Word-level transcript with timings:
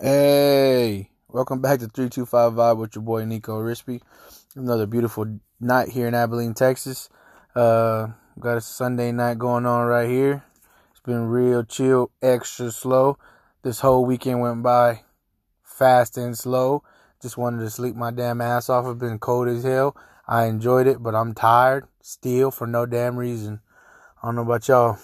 Hey, 0.00 1.10
welcome 1.28 1.60
back 1.60 1.78
to 1.78 1.86
325 1.86 2.54
Vibe 2.54 2.78
with 2.78 2.96
your 2.96 3.04
boy 3.04 3.22
Nicco 3.22 3.62
Arispe. 3.62 4.02
Another 4.56 4.86
beautiful 4.86 5.38
night 5.60 5.90
here 5.90 6.08
in 6.08 6.16
Abilene, 6.16 6.52
Texas. 6.52 7.08
Uh, 7.54 8.08
got 8.40 8.56
a 8.56 8.60
Sunday 8.60 9.12
night 9.12 9.38
going 9.38 9.66
on 9.66 9.86
right 9.86 10.10
here. 10.10 10.42
It's 10.90 10.98
been 10.98 11.26
real 11.26 11.62
chill, 11.62 12.10
extra 12.20 12.72
slow. 12.72 13.18
This 13.62 13.78
whole 13.78 14.04
weekend 14.04 14.40
went 14.40 14.64
by 14.64 15.02
fast 15.62 16.18
and 16.18 16.36
slow. 16.36 16.82
Just 17.22 17.38
wanted 17.38 17.60
to 17.60 17.70
sleep 17.70 17.94
my 17.94 18.10
damn 18.10 18.40
ass 18.40 18.68
off. 18.68 18.86
It's 18.86 18.98
been 18.98 19.20
cold 19.20 19.46
as 19.46 19.62
hell. 19.62 19.96
I 20.26 20.46
enjoyed 20.46 20.88
it, 20.88 21.04
but 21.04 21.14
I'm 21.14 21.34
tired 21.34 21.86
still 22.00 22.50
for 22.50 22.66
no 22.66 22.84
damn 22.84 23.16
reason. 23.16 23.60
I 24.20 24.26
don't 24.26 24.34
know 24.34 24.42
about 24.42 24.66
y'all. 24.66 24.98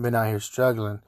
Been 0.00 0.14
out 0.14 0.28
here 0.28 0.40
struggling. 0.40 1.02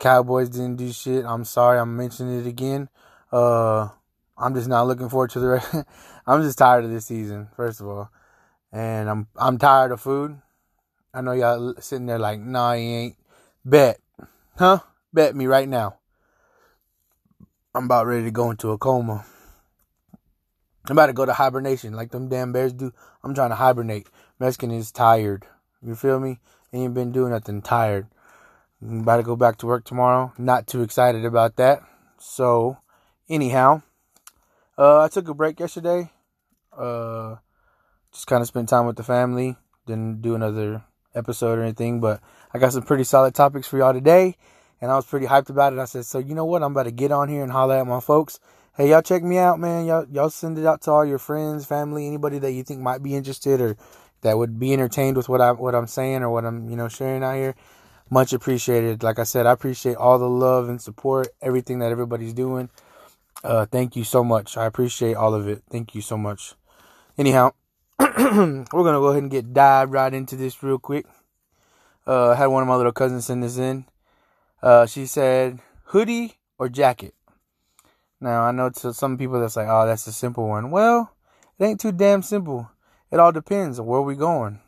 Cowboys 0.00 0.48
didn't 0.48 0.76
do 0.76 0.90
shit. 0.92 1.24
I'm 1.24 1.44
sorry. 1.44 1.78
I'm 1.78 1.96
mentioning 1.96 2.40
it 2.40 2.46
again. 2.46 2.88
Uh, 3.30 3.88
I'm 4.36 4.54
just 4.54 4.68
not 4.68 4.86
looking 4.86 5.08
forward 5.08 5.30
to 5.30 5.40
the. 5.40 5.46
Rest. 5.48 5.74
I'm 6.26 6.42
just 6.42 6.58
tired 6.58 6.84
of 6.84 6.90
this 6.90 7.06
season. 7.06 7.48
First 7.54 7.80
of 7.80 7.86
all, 7.86 8.10
and 8.72 9.08
I'm 9.08 9.28
I'm 9.36 9.58
tired 9.58 9.92
of 9.92 10.00
food. 10.00 10.40
I 11.12 11.20
know 11.20 11.32
y'all 11.32 11.74
sitting 11.80 12.06
there 12.06 12.18
like, 12.18 12.40
nah, 12.40 12.74
he 12.74 12.94
ain't. 12.94 13.16
Bet, 13.64 14.00
huh? 14.56 14.78
Bet 15.12 15.36
me 15.36 15.46
right 15.46 15.68
now. 15.68 15.98
I'm 17.74 17.84
about 17.84 18.06
ready 18.06 18.24
to 18.24 18.30
go 18.30 18.50
into 18.50 18.70
a 18.70 18.78
coma. 18.78 19.26
I'm 20.86 20.92
about 20.92 21.06
to 21.06 21.12
go 21.12 21.26
to 21.26 21.32
hibernation 21.32 21.92
like 21.92 22.10
them 22.10 22.28
damn 22.28 22.52
bears 22.52 22.72
do. 22.72 22.92
I'm 23.22 23.34
trying 23.34 23.50
to 23.50 23.56
hibernate. 23.56 24.08
Mexican 24.38 24.70
is 24.70 24.90
tired. 24.90 25.46
You 25.82 25.94
feel 25.94 26.18
me? 26.20 26.40
Ain't 26.72 26.94
been 26.94 27.12
doing 27.12 27.32
nothing. 27.32 27.60
Tired. 27.60 28.06
I'm 28.82 29.00
about 29.00 29.18
to 29.18 29.22
go 29.22 29.36
back 29.36 29.58
to 29.58 29.66
work 29.66 29.84
tomorrow. 29.84 30.32
Not 30.38 30.66
too 30.66 30.82
excited 30.82 31.24
about 31.24 31.56
that. 31.56 31.80
So, 32.18 32.78
anyhow, 33.28 33.82
uh, 34.78 35.02
I 35.02 35.08
took 35.08 35.28
a 35.28 35.34
break 35.34 35.60
yesterday. 35.60 36.10
Uh, 36.76 37.36
just 38.12 38.26
kind 38.26 38.40
of 38.40 38.48
spent 38.48 38.68
time 38.70 38.86
with 38.86 38.96
the 38.96 39.02
family. 39.02 39.56
Didn't 39.86 40.22
do 40.22 40.34
another 40.34 40.82
episode 41.14 41.58
or 41.58 41.62
anything, 41.62 42.00
but 42.00 42.20
I 42.54 42.58
got 42.58 42.72
some 42.72 42.82
pretty 42.82 43.04
solid 43.04 43.34
topics 43.34 43.68
for 43.68 43.76
y'all 43.76 43.92
today, 43.92 44.36
and 44.80 44.90
I 44.90 44.96
was 44.96 45.04
pretty 45.04 45.26
hyped 45.26 45.50
about 45.50 45.72
it. 45.72 45.78
I 45.78 45.84
said, 45.84 46.06
so 46.06 46.18
you 46.18 46.34
know 46.34 46.44
what? 46.46 46.62
I'm 46.62 46.72
about 46.72 46.84
to 46.84 46.90
get 46.90 47.12
on 47.12 47.28
here 47.28 47.42
and 47.42 47.52
holler 47.52 47.76
at 47.76 47.86
my 47.86 48.00
folks. 48.00 48.40
Hey, 48.76 48.90
y'all 48.90 49.02
check 49.02 49.22
me 49.22 49.36
out, 49.36 49.60
man. 49.60 49.84
Y'all, 49.84 50.06
y'all 50.10 50.30
send 50.30 50.56
it 50.56 50.64
out 50.64 50.80
to 50.82 50.90
all 50.90 51.04
your 51.04 51.18
friends, 51.18 51.66
family, 51.66 52.06
anybody 52.06 52.38
that 52.38 52.52
you 52.52 52.62
think 52.62 52.80
might 52.80 53.02
be 53.02 53.14
interested 53.14 53.60
or 53.60 53.76
that 54.22 54.38
would 54.38 54.58
be 54.58 54.72
entertained 54.72 55.16
with 55.16 55.28
what 55.28 55.40
I 55.40 55.52
what 55.52 55.74
I'm 55.74 55.86
saying 55.86 56.22
or 56.22 56.30
what 56.30 56.44
I'm 56.44 56.68
you 56.68 56.76
know 56.76 56.88
sharing 56.88 57.22
out 57.22 57.36
here 57.36 57.54
much 58.10 58.32
appreciated. 58.32 59.02
Like 59.02 59.18
I 59.18 59.24
said, 59.24 59.46
I 59.46 59.52
appreciate 59.52 59.96
all 59.96 60.18
the 60.18 60.28
love 60.28 60.68
and 60.68 60.80
support, 60.80 61.28
everything 61.40 61.78
that 61.78 61.92
everybody's 61.92 62.34
doing. 62.34 62.68
Uh, 63.42 63.64
thank 63.66 63.96
you 63.96 64.04
so 64.04 64.22
much. 64.22 64.56
I 64.56 64.66
appreciate 64.66 65.14
all 65.14 65.34
of 65.34 65.48
it. 65.48 65.62
Thank 65.70 65.94
you 65.94 66.02
so 66.02 66.18
much. 66.18 66.54
Anyhow, 67.16 67.52
we're 67.98 68.64
gonna 68.66 68.98
go 68.98 69.08
ahead 69.08 69.22
and 69.22 69.30
get 69.30 69.54
dive 69.54 69.92
right 69.92 70.12
into 70.12 70.36
this 70.36 70.62
real 70.62 70.78
quick. 70.78 71.06
Uh, 72.06 72.30
I 72.30 72.34
had 72.34 72.46
one 72.46 72.62
of 72.62 72.68
my 72.68 72.76
little 72.76 72.92
cousins 72.92 73.26
send 73.26 73.42
this 73.42 73.56
in. 73.56 73.86
Uh, 74.62 74.86
she 74.86 75.06
said 75.06 75.60
hoodie 75.84 76.34
or 76.58 76.68
jacket. 76.68 77.14
Now 78.20 78.42
I 78.42 78.50
know 78.52 78.70
to 78.70 78.92
some 78.92 79.16
people 79.16 79.40
that's 79.40 79.56
like, 79.56 79.68
oh, 79.68 79.86
that's 79.86 80.06
a 80.06 80.12
simple 80.12 80.48
one. 80.48 80.70
Well, 80.70 81.14
it 81.58 81.64
ain't 81.64 81.80
too 81.80 81.92
damn 81.92 82.22
simple. 82.22 82.70
It 83.10 83.18
all 83.18 83.32
depends 83.32 83.78
on 83.78 83.86
where 83.86 84.02
we 84.02 84.14
going. 84.16 84.60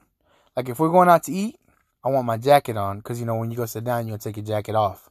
Like 0.56 0.68
if 0.68 0.78
we're 0.78 0.90
going 0.90 1.08
out 1.08 1.24
to 1.24 1.32
eat, 1.32 1.58
I 2.04 2.08
want 2.08 2.26
my 2.26 2.36
jacket 2.36 2.76
on 2.76 2.98
because 2.98 3.20
you 3.20 3.26
know 3.26 3.36
when 3.36 3.50
you 3.50 3.56
go 3.56 3.66
sit 3.66 3.84
down, 3.84 4.06
you 4.06 4.12
gonna 4.12 4.18
take 4.18 4.36
your 4.36 4.46
jacket 4.46 4.74
off. 4.74 5.08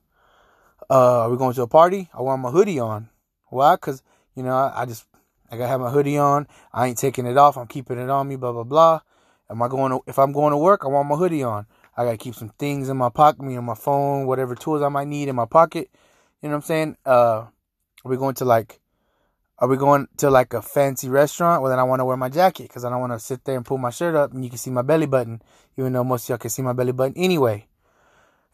Uh, 0.90 1.22
are 1.22 1.30
we 1.30 1.38
going 1.38 1.54
to 1.54 1.62
a 1.62 1.68
party? 1.68 2.10
I 2.14 2.22
want 2.22 2.42
my 2.42 2.52
hoodie 2.52 2.80
on. 2.80 3.10
Why? 3.48 3.76
Because 3.76 4.04
you 4.36 4.44
know 4.44 4.54
I, 4.54 4.82
I, 4.82 4.86
just 4.86 5.06
I 5.50 5.56
gotta 5.58 5.70
have 5.70 5.80
my 5.80 5.90
hoodie 5.90 6.18
on. 6.18 6.48
I 6.74 6.88
ain't 6.88 6.98
taking 6.98 7.26
it 7.26 7.38
off. 7.38 7.58
I'm 7.58 7.68
keeping 7.68 7.98
it 7.98 8.10
on 8.10 8.28
me. 8.28 8.36
Blah 8.36 8.52
blah 8.52 8.64
blah. 8.64 9.00
Am 9.50 9.62
I 9.62 9.70
going 9.70 9.92
to? 9.92 10.02
If 10.06 10.20
I'm 10.20 10.34
going 10.34 10.52
to 10.52 10.58
work, 10.58 10.84
I 10.84 10.88
want 10.88 11.08
my 11.08 11.16
hoodie 11.16 11.44
on. 11.44 11.66
I 11.96 12.04
gotta 12.04 12.18
keep 12.18 12.36
some 12.36 12.50
things 12.60 12.90
in 12.90 12.98
my 12.98 13.10
pocket, 13.10 13.42
me 13.42 13.56
on 13.56 13.64
my 13.64 13.76
phone, 13.76 14.26
whatever 14.26 14.56
tools 14.56 14.82
I 14.82 14.90
might 14.90 15.08
need 15.08 15.30
in 15.30 15.36
my 15.36 15.46
pocket. 15.46 15.90
You 16.42 16.50
know 16.50 16.56
what 16.56 16.64
I'm 16.64 16.68
saying? 16.68 16.98
Uh, 17.06 17.46
are 18.04 18.10
we 18.10 18.18
going 18.18 18.36
to 18.36 18.46
like 18.46 18.81
are 19.62 19.68
we 19.68 19.78
going 19.78 20.08
to 20.18 20.32
like 20.32 20.54
a 20.56 20.62
fancy 20.62 21.08
restaurant? 21.08 21.62
Well, 21.62 21.70
then 21.70 21.78
I 21.78 21.84
want 21.84 22.00
to 22.00 22.06
wear 22.06 22.18
my 22.18 22.30
jacket 22.30 22.64
because 22.64 22.84
I 22.84 22.90
don't 22.90 23.00
want 23.00 23.14
to 23.14 23.20
sit 23.20 23.46
there 23.46 23.56
and 23.56 23.66
pull 23.66 23.78
my 23.78 23.92
shirt 23.92 24.16
up 24.16 24.34
and 24.34 24.44
you 24.44 24.50
can 24.50 24.58
see 24.58 24.72
my 24.72 24.82
belly 24.82 25.06
button, 25.06 25.40
even 25.78 25.94
though 25.94 26.04
most 26.04 26.26
of 26.26 26.30
y'all 26.30 26.38
can 26.40 26.50
see 26.50 26.64
my 26.64 26.74
belly 26.74 26.92
button 26.92 27.14
anyway. 27.16 27.68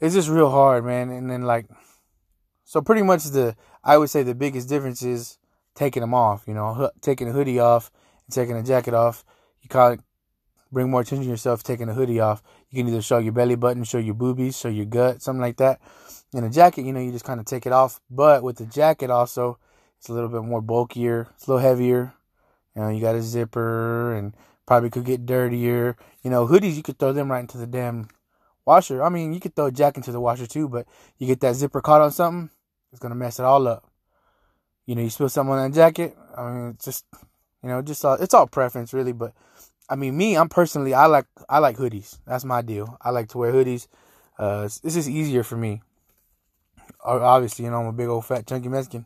It's 0.01 0.13
just 0.13 0.27
real 0.27 0.51
hard, 0.51 0.83
man. 0.83 1.09
And 1.09 1.29
then 1.31 1.43
like, 1.43 1.65
so 2.65 2.81
pretty 2.81 3.03
much 3.03 3.23
the 3.23 3.55
I 3.85 3.97
would 3.97 4.09
say 4.09 4.21
the 4.21 4.35
biggest 4.35 4.67
difference 4.67 5.01
is 5.01 5.37
taking 5.75 6.01
them 6.01 6.13
off. 6.13 6.43
You 6.45 6.53
know, 6.53 6.91
taking 6.99 7.29
a 7.29 7.31
hoodie 7.31 7.59
off 7.59 7.89
and 8.25 8.33
taking 8.35 8.57
a 8.57 8.63
jacket 8.63 8.93
off. 8.93 9.23
You 9.61 9.69
kind 9.69 9.97
of 9.97 10.03
bring 10.73 10.91
more 10.91 10.99
attention 10.99 11.23
to 11.23 11.29
yourself 11.29 11.63
taking 11.63 11.87
a 11.87 11.93
hoodie 11.93 12.19
off. 12.19 12.43
You 12.69 12.83
can 12.83 12.89
either 12.89 13.01
show 13.01 13.19
your 13.19 13.31
belly 13.31 13.55
button, 13.55 13.85
show 13.85 13.97
your 13.97 14.13
boobies, 14.13 14.57
show 14.57 14.67
your 14.67 14.85
gut, 14.85 15.21
something 15.21 15.41
like 15.41 15.55
that. 15.57 15.79
In 16.33 16.43
a 16.43 16.49
jacket, 16.49 16.83
you 16.83 16.91
know, 16.91 16.99
you 16.99 17.13
just 17.13 17.23
kind 17.23 17.39
of 17.39 17.45
take 17.45 17.65
it 17.65 17.71
off. 17.71 18.01
But 18.11 18.43
with 18.43 18.57
the 18.57 18.65
jacket 18.65 19.09
also 19.09 19.57
it's 19.97 20.09
a 20.09 20.13
little 20.13 20.29
bit 20.29 20.43
more 20.43 20.61
bulkier. 20.61 21.27
It's 21.35 21.47
a 21.47 21.51
little 21.51 21.67
heavier. 21.67 22.13
You 22.75 22.81
know, 22.81 22.89
you 22.89 23.01
got 23.01 23.15
a 23.15 23.21
zipper 23.21 24.13
and 24.13 24.35
probably 24.65 24.89
could 24.89 25.05
get 25.05 25.25
dirtier. 25.25 25.95
You 26.23 26.29
know, 26.29 26.47
hoodies 26.47 26.75
you 26.75 26.83
could 26.83 26.99
throw 26.99 27.13
them 27.13 27.31
right 27.31 27.39
into 27.39 27.57
the 27.57 27.67
damn 27.67 28.09
washer. 28.65 29.01
I 29.01 29.09
mean, 29.09 29.33
you 29.33 29.39
could 29.39 29.55
throw 29.55 29.67
a 29.67 29.71
jacket 29.71 29.97
into 29.97 30.11
the 30.11 30.19
washer 30.19 30.45
too, 30.45 30.67
but 30.69 30.85
you 31.17 31.25
get 31.25 31.39
that 31.41 31.55
zipper 31.55 31.81
caught 31.81 32.01
on 32.01 32.11
something, 32.11 32.49
it's 32.91 32.99
gonna 32.99 33.15
mess 33.15 33.39
it 33.39 33.45
all 33.45 33.67
up. 33.67 33.89
You 34.85 34.95
know, 34.95 35.01
you 35.01 35.09
spill 35.09 35.29
something 35.29 35.53
on 35.53 35.71
that 35.71 35.75
jacket. 35.75 36.15
I 36.35 36.51
mean, 36.51 36.69
it's 36.69 36.85
just 36.85 37.05
you 37.63 37.69
know, 37.69 37.81
just 37.81 38.05
all, 38.05 38.15
it's 38.15 38.33
all 38.33 38.47
preference 38.47 38.93
really. 38.93 39.13
But 39.13 39.33
I 39.89 39.95
mean, 39.95 40.15
me, 40.15 40.37
I'm 40.37 40.49
personally, 40.49 40.93
I 40.93 41.07
like 41.07 41.25
I 41.49 41.59
like 41.59 41.77
hoodies. 41.77 42.19
That's 42.27 42.45
my 42.45 42.61
deal. 42.61 42.97
I 43.01 43.09
like 43.09 43.29
to 43.29 43.37
wear 43.37 43.51
hoodies. 43.51 43.87
Uh, 44.37 44.63
this 44.63 44.95
is 44.95 45.09
easier 45.09 45.43
for 45.43 45.57
me. 45.57 45.81
Obviously, 47.03 47.65
you 47.65 47.71
know, 47.71 47.79
I'm 47.79 47.87
a 47.87 47.93
big 47.93 48.07
old 48.07 48.25
fat 48.25 48.45
chunky 48.45 48.69
Mexican. 48.69 49.05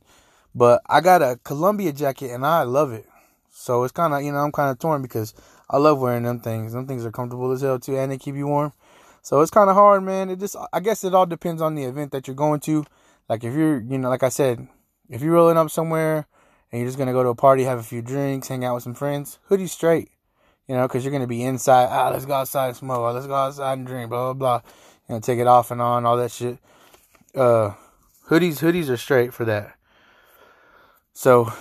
But 0.54 0.82
I 0.90 1.02
got 1.02 1.22
a 1.22 1.40
Columbia 1.44 1.94
jacket 1.94 2.32
and 2.32 2.46
I 2.46 2.64
love 2.64 2.92
it. 2.92 3.08
So 3.52 3.84
it's 3.84 3.92
kind 3.92 4.14
of, 4.14 4.22
you 4.22 4.32
know, 4.32 4.40
I'm 4.40 4.52
kind 4.52 4.72
of 4.72 4.80
torn 4.80 5.02
because 5.02 5.34
I 5.70 5.78
love 5.78 6.00
wearing 6.00 6.24
them 6.24 6.40
things. 6.40 6.74
Them 6.74 6.88
things 6.88 7.06
are 7.06 7.12
comfortable 7.12 7.52
as 7.52 7.62
hell 7.62 7.80
too 7.80 7.98
and 7.98 8.12
they 8.12 8.18
keep 8.18 8.36
you 8.36 8.48
warm. 8.48 8.74
So 9.22 9.42
it's 9.42 9.52
kind 9.52 9.70
of 9.70 9.76
hard, 9.76 10.04
man. 10.04 10.30
It 10.30 10.40
just, 10.40 10.56
I 10.74 10.80
guess 10.80 11.04
it 11.04 11.14
all 11.14 11.26
depends 11.26 11.62
on 11.62 11.76
the 11.76 11.84
event 11.84 12.12
that 12.12 12.28
you're 12.28 12.36
going 12.36 12.60
to. 12.62 12.86
Like 13.30 13.44
if 13.44 13.54
you're, 13.54 13.80
you 13.80 13.98
know, 13.98 14.10
like 14.10 14.24
I 14.24 14.30
said, 14.30 14.68
if 15.10 15.22
you're 15.22 15.34
rolling 15.34 15.58
up 15.58 15.70
somewhere 15.70 16.26
and 16.72 16.80
you're 16.82 16.88
just 16.88 16.98
going 16.98 17.08
to 17.08 17.14
go 17.14 17.24
to 17.24 17.30
a 17.30 17.36
party, 17.36 17.64
have 17.64 17.80
a 17.80 17.84
few 17.84 18.02
drinks, 18.02 18.48
hang 18.48 18.66
out 18.66 18.76
with 18.76 18.84
some 18.84 18.96
friends, 18.96 19.40
hoodie 19.46 19.68
straight. 19.68 20.10
You 20.68 20.76
know, 20.76 20.88
because 20.88 21.04
you're 21.04 21.12
going 21.12 21.22
to 21.22 21.28
be 21.28 21.44
inside. 21.44 21.88
Ah, 21.92 22.10
let's 22.10 22.26
go 22.26 22.34
outside 22.34 22.68
and 22.68 22.78
smoke. 22.78 23.14
let's 23.14 23.28
go 23.28 23.36
outside 23.36 23.78
and 23.78 23.86
drink. 23.86 24.10
Blah, 24.10 24.34
blah, 24.34 24.60
blah. 24.60 24.72
You 25.10 25.16
know, 25.16 25.20
take 25.20 25.40
it 25.40 25.48
off 25.48 25.70
and 25.72 25.82
on, 25.82 26.06
all 26.06 26.16
that 26.18 26.32
shit. 26.32 26.60
Uh, 27.36 27.74
hoodies, 28.30 28.60
hoodies 28.60 28.90
are 28.90 28.98
straight 28.98 29.34
for 29.34 29.44
that. 29.46 29.76
So, 31.14 31.52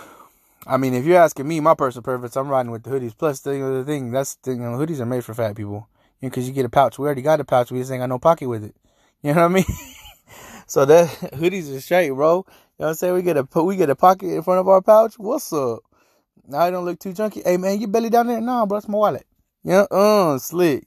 I 0.66 0.76
mean, 0.76 0.94
if 0.94 1.04
you're 1.04 1.20
asking 1.20 1.48
me, 1.48 1.60
my 1.60 1.74
personal 1.74 2.02
preference, 2.02 2.36
I'm 2.36 2.48
riding 2.48 2.70
with 2.70 2.84
the 2.84 2.90
hoodies. 2.90 3.16
Plus, 3.16 3.40
the 3.40 3.64
other 3.64 3.84
thing, 3.84 4.10
that's 4.10 4.36
the, 4.36 4.52
you 4.52 4.58
know, 4.58 4.72
hoodies 4.72 5.00
are 5.00 5.06
made 5.06 5.24
for 5.24 5.34
fat 5.34 5.56
people. 5.56 5.88
You 6.20 6.26
know, 6.26 6.30
because 6.30 6.46
you 6.46 6.54
get 6.54 6.66
a 6.66 6.70
pouch. 6.70 6.98
We 6.98 7.06
already 7.06 7.22
got 7.22 7.40
a 7.40 7.44
pouch. 7.44 7.70
We 7.70 7.78
just 7.78 7.90
ain't 7.90 8.00
got 8.00 8.08
no 8.08 8.18
pocket 8.18 8.48
with 8.48 8.64
it. 8.64 8.74
You 9.22 9.34
know 9.34 9.42
what 9.42 9.50
I 9.50 9.54
mean? 9.54 9.64
so 10.66 10.86
that 10.86 11.08
hoodies 11.34 11.76
are 11.76 11.80
straight, 11.82 12.08
bro. 12.08 12.36
You 12.36 12.38
know 12.38 12.44
what 12.76 12.88
I'm 12.88 12.94
saying? 12.94 13.12
We 13.12 13.20
get 13.20 13.36
a 13.36 13.62
we 13.62 13.76
get 13.76 13.90
a 13.90 13.94
pocket 13.94 14.28
in 14.28 14.42
front 14.42 14.60
of 14.60 14.68
our 14.68 14.80
pouch. 14.80 15.18
What's 15.18 15.52
up? 15.52 15.80
Now 16.48 16.60
I 16.60 16.70
don't 16.70 16.86
look 16.86 16.98
too 16.98 17.12
junky. 17.12 17.44
Hey 17.44 17.58
man, 17.58 17.78
your 17.78 17.90
belly 17.90 18.08
down 18.08 18.28
there? 18.28 18.40
Nah, 18.40 18.64
bro, 18.64 18.78
it's 18.78 18.88
my 18.88 18.96
wallet. 18.96 19.26
You 19.62 19.72
know, 19.72 19.86
uh, 19.90 20.38
slick. 20.38 20.86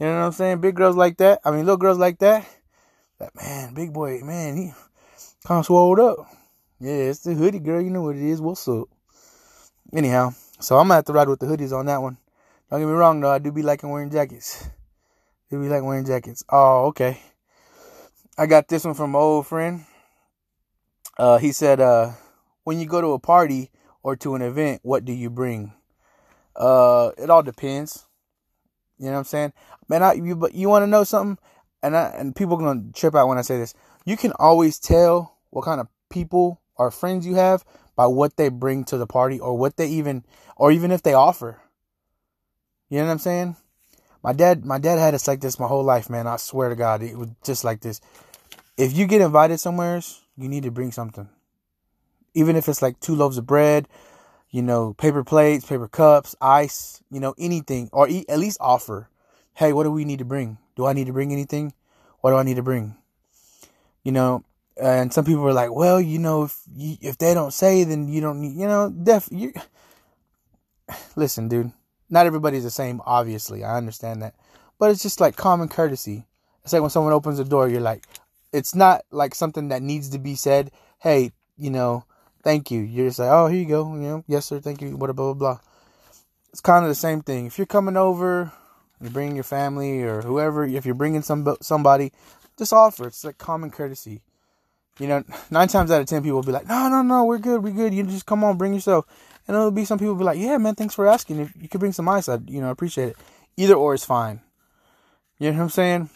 You 0.00 0.06
know 0.06 0.18
what 0.18 0.26
I'm 0.26 0.32
saying? 0.32 0.62
Big 0.62 0.74
girls 0.74 0.96
like 0.96 1.18
that. 1.18 1.42
I 1.44 1.52
mean, 1.52 1.60
little 1.60 1.76
girls 1.76 1.98
like 1.98 2.18
that. 2.18 2.44
That 3.20 3.30
man, 3.36 3.72
big 3.72 3.92
boy, 3.92 4.20
man, 4.24 4.56
he 4.56 4.72
kind 5.46 5.60
of 5.60 5.66
swelled 5.66 6.00
up. 6.00 6.26
Yeah, 6.84 7.08
it's 7.08 7.20
the 7.20 7.32
hoodie 7.32 7.60
girl. 7.60 7.80
You 7.80 7.88
know 7.88 8.02
what 8.02 8.16
it 8.16 8.22
is. 8.22 8.42
What's 8.42 8.68
up? 8.68 8.90
Anyhow, 9.94 10.34
so 10.60 10.76
I'm 10.76 10.84
gonna 10.84 10.96
have 10.96 11.06
to 11.06 11.14
ride 11.14 11.30
with 11.30 11.40
the 11.40 11.46
hoodies 11.46 11.72
on 11.72 11.86
that 11.86 12.02
one. 12.02 12.18
Don't 12.68 12.78
get 12.78 12.86
me 12.86 12.92
wrong 12.92 13.20
though. 13.20 13.30
I 13.30 13.38
do 13.38 13.50
be 13.50 13.62
liking 13.62 13.88
wearing 13.88 14.10
jackets. 14.10 14.68
Do 15.48 15.62
be 15.62 15.70
like 15.70 15.82
wearing 15.82 16.04
jackets. 16.04 16.44
Oh, 16.50 16.88
okay. 16.88 17.22
I 18.36 18.44
got 18.44 18.68
this 18.68 18.84
one 18.84 18.92
from 18.92 19.12
my 19.12 19.18
old 19.18 19.46
friend. 19.46 19.86
Uh, 21.16 21.38
he 21.38 21.52
said, 21.52 21.80
uh, 21.80 22.10
when 22.64 22.78
you 22.78 22.84
go 22.84 23.00
to 23.00 23.12
a 23.12 23.18
party 23.18 23.70
or 24.02 24.14
to 24.16 24.34
an 24.34 24.42
event, 24.42 24.80
what 24.82 25.06
do 25.06 25.14
you 25.14 25.30
bring? 25.30 25.72
Uh, 26.54 27.12
it 27.16 27.30
all 27.30 27.42
depends. 27.42 28.04
You 28.98 29.06
know 29.06 29.12
what 29.12 29.18
I'm 29.20 29.24
saying? 29.24 29.52
Man, 29.88 30.02
I, 30.02 30.12
you, 30.12 30.36
but 30.36 30.54
you 30.54 30.68
want 30.68 30.82
to 30.82 30.86
know 30.86 31.04
something? 31.04 31.42
And 31.82 31.96
I, 31.96 32.08
and 32.08 32.36
people 32.36 32.58
gonna 32.58 32.92
trip 32.92 33.14
out 33.14 33.26
when 33.26 33.38
I 33.38 33.42
say 33.42 33.56
this. 33.56 33.72
You 34.04 34.18
can 34.18 34.32
always 34.32 34.78
tell 34.78 35.38
what 35.48 35.64
kind 35.64 35.80
of 35.80 35.88
people 36.10 36.60
or 36.76 36.90
friends 36.90 37.26
you 37.26 37.34
have 37.36 37.64
by 37.96 38.06
what 38.06 38.36
they 38.36 38.48
bring 38.48 38.84
to 38.84 38.98
the 38.98 39.06
party 39.06 39.40
or 39.40 39.56
what 39.56 39.76
they 39.76 39.88
even 39.88 40.24
or 40.56 40.72
even 40.72 40.90
if 40.90 41.02
they 41.02 41.14
offer. 41.14 41.60
You 42.90 42.98
know 42.98 43.06
what 43.06 43.12
I'm 43.12 43.18
saying? 43.18 43.56
My 44.22 44.32
dad 44.32 44.64
my 44.64 44.78
dad 44.78 44.98
had 44.98 45.14
us 45.14 45.28
like 45.28 45.40
this 45.40 45.60
my 45.60 45.66
whole 45.68 45.84
life, 45.84 46.10
man. 46.10 46.26
I 46.26 46.36
swear 46.36 46.68
to 46.70 46.76
God, 46.76 47.02
it 47.02 47.16
was 47.18 47.28
just 47.44 47.64
like 47.64 47.80
this. 47.80 48.00
If 48.76 48.96
you 48.96 49.06
get 49.06 49.20
invited 49.20 49.58
somewhere, 49.60 50.00
you 50.36 50.48
need 50.48 50.64
to 50.64 50.70
bring 50.70 50.92
something. 50.92 51.28
even 52.34 52.56
if 52.56 52.68
it's 52.68 52.82
like 52.82 53.00
two 53.00 53.14
loaves 53.14 53.38
of 53.38 53.46
bread, 53.46 53.88
you 54.50 54.62
know, 54.62 54.94
paper 54.94 55.24
plates, 55.24 55.66
paper 55.66 55.88
cups, 55.88 56.36
ice, 56.40 57.02
you 57.10 57.20
know, 57.20 57.34
anything, 57.38 57.88
or 57.92 58.08
eat, 58.08 58.26
at 58.28 58.38
least 58.38 58.58
offer, 58.60 59.08
hey, 59.54 59.72
what 59.72 59.84
do 59.84 59.90
we 59.90 60.04
need 60.04 60.18
to 60.20 60.24
bring? 60.24 60.58
Do 60.76 60.86
I 60.86 60.92
need 60.92 61.06
to 61.06 61.12
bring 61.12 61.32
anything? 61.32 61.72
What 62.20 62.30
do 62.30 62.36
I 62.36 62.42
need 62.42 62.56
to 62.56 62.62
bring? 62.62 62.96
You 64.02 64.12
know, 64.12 64.44
and 64.76 65.12
some 65.12 65.24
people 65.24 65.46
are 65.46 65.52
like, 65.52 65.72
well, 65.72 66.00
you 66.00 66.18
know, 66.18 66.44
if 66.44 66.60
you, 66.74 66.96
if 67.00 67.18
they 67.18 67.34
don't 67.34 67.52
say, 67.52 67.84
then 67.84 68.08
you 68.08 68.20
don't 68.20 68.40
need, 68.40 68.56
you 68.56 68.66
know, 68.66 68.90
def. 68.90 69.28
You 69.30 69.52
listen, 71.16 71.48
dude. 71.48 71.72
Not 72.10 72.26
everybody's 72.26 72.64
the 72.64 72.70
same. 72.70 73.00
Obviously, 73.06 73.64
I 73.64 73.76
understand 73.76 74.22
that, 74.22 74.34
but 74.78 74.90
it's 74.90 75.02
just 75.02 75.20
like 75.20 75.36
common 75.36 75.68
courtesy. 75.68 76.26
It's 76.62 76.72
like 76.72 76.82
when 76.82 76.90
someone 76.90 77.12
opens 77.12 77.38
the 77.38 77.44
door, 77.44 77.68
you're 77.68 77.80
like, 77.80 78.04
it's 78.52 78.74
not 78.74 79.02
like 79.10 79.34
something 79.34 79.68
that 79.68 79.82
needs 79.82 80.10
to 80.10 80.18
be 80.18 80.34
said. 80.34 80.70
Hey, 80.98 81.32
you 81.56 81.70
know, 81.70 82.04
thank 82.42 82.70
you. 82.70 82.80
You're 82.80 83.08
just 83.08 83.18
like, 83.18 83.30
oh, 83.30 83.46
here 83.48 83.60
you 83.60 83.68
go. 83.68 83.94
You 83.94 84.00
know, 84.00 84.24
yes, 84.28 84.46
sir, 84.46 84.60
thank 84.60 84.80
you, 84.80 84.96
blah, 84.96 85.12
blah, 85.12 85.12
blah, 85.12 85.34
blah. 85.34 85.58
It's 86.50 86.60
kind 86.60 86.84
of 86.84 86.88
the 86.88 86.94
same 86.94 87.20
thing. 87.20 87.46
If 87.46 87.58
you're 87.58 87.66
coming 87.66 87.96
over, 87.96 88.52
you're 89.00 89.10
bringing 89.10 89.34
your 89.34 89.44
family 89.44 90.02
or 90.02 90.22
whoever, 90.22 90.64
if 90.64 90.86
you're 90.86 90.94
bringing 90.94 91.22
some 91.22 91.56
somebody, 91.60 92.12
just 92.56 92.72
offer. 92.72 93.08
It's 93.08 93.24
like 93.24 93.38
common 93.38 93.70
courtesy. 93.70 94.22
You 94.98 95.08
know, 95.08 95.24
nine 95.50 95.68
times 95.68 95.90
out 95.90 96.00
of 96.00 96.06
ten, 96.06 96.22
people 96.22 96.36
will 96.36 96.44
be 96.44 96.52
like, 96.52 96.68
no, 96.68 96.88
no, 96.88 97.02
no, 97.02 97.24
we're 97.24 97.38
good, 97.38 97.62
we're 97.62 97.72
good. 97.72 97.92
You 97.92 98.04
just 98.04 98.26
come 98.26 98.44
on, 98.44 98.56
bring 98.56 98.74
yourself. 98.74 99.06
And 99.46 99.56
it'll 99.56 99.70
be 99.70 99.84
some 99.84 99.98
people 99.98 100.14
will 100.14 100.20
be 100.20 100.24
like, 100.24 100.38
yeah, 100.38 100.56
man, 100.58 100.74
thanks 100.74 100.94
for 100.94 101.06
asking. 101.06 101.40
If 101.40 101.52
you 101.60 101.68
could 101.68 101.80
bring 101.80 101.92
some 101.92 102.08
ice, 102.08 102.28
I'd, 102.28 102.48
you 102.48 102.60
know, 102.60 102.70
appreciate 102.70 103.08
it. 103.08 103.16
Either 103.56 103.74
or 103.74 103.94
is 103.94 104.04
fine. 104.04 104.40
You 105.38 105.50
know 105.50 105.58
what 105.58 105.64
I'm 105.64 105.70
saying? 105.70 106.10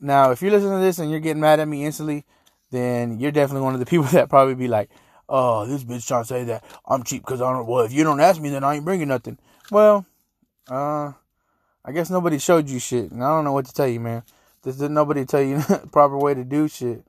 Now, 0.00 0.30
if 0.30 0.42
you're 0.42 0.50
listening 0.50 0.78
to 0.78 0.84
this 0.84 0.98
and 0.98 1.10
you're 1.10 1.20
getting 1.20 1.40
mad 1.40 1.58
at 1.58 1.66
me 1.66 1.84
instantly, 1.84 2.24
then 2.70 3.18
you're 3.18 3.32
definitely 3.32 3.64
one 3.64 3.74
of 3.74 3.80
the 3.80 3.86
people 3.90 4.06
that 4.06 4.28
probably 4.28 4.54
be 4.54 4.68
like, 4.68 4.90
oh, 5.28 5.66
this 5.66 5.84
bitch 5.84 6.06
trying 6.06 6.22
to 6.22 6.28
say 6.28 6.44
that 6.44 6.64
I'm 6.86 7.02
cheap 7.02 7.22
because 7.22 7.40
I 7.40 7.52
don't, 7.52 7.66
well, 7.66 7.84
if 7.84 7.92
you 7.92 8.04
don't 8.04 8.20
ask 8.20 8.40
me, 8.40 8.50
then 8.50 8.64
I 8.64 8.76
ain't 8.76 8.84
bringing 8.84 9.08
nothing. 9.08 9.38
Well, 9.70 10.06
uh, 10.68 11.12
I 11.84 11.92
guess 11.92 12.10
nobody 12.10 12.38
showed 12.38 12.68
you 12.68 12.78
shit, 12.78 13.10
and 13.10 13.24
I 13.24 13.28
don't 13.28 13.44
know 13.44 13.52
what 13.52 13.66
to 13.66 13.72
tell 13.72 13.88
you, 13.88 14.00
man. 14.00 14.22
There's 14.62 14.80
nobody 14.80 15.24
tell 15.24 15.42
you 15.42 15.58
the 15.62 15.88
proper 15.90 16.18
way 16.18 16.34
to 16.34 16.44
do 16.44 16.68
shit. 16.68 17.04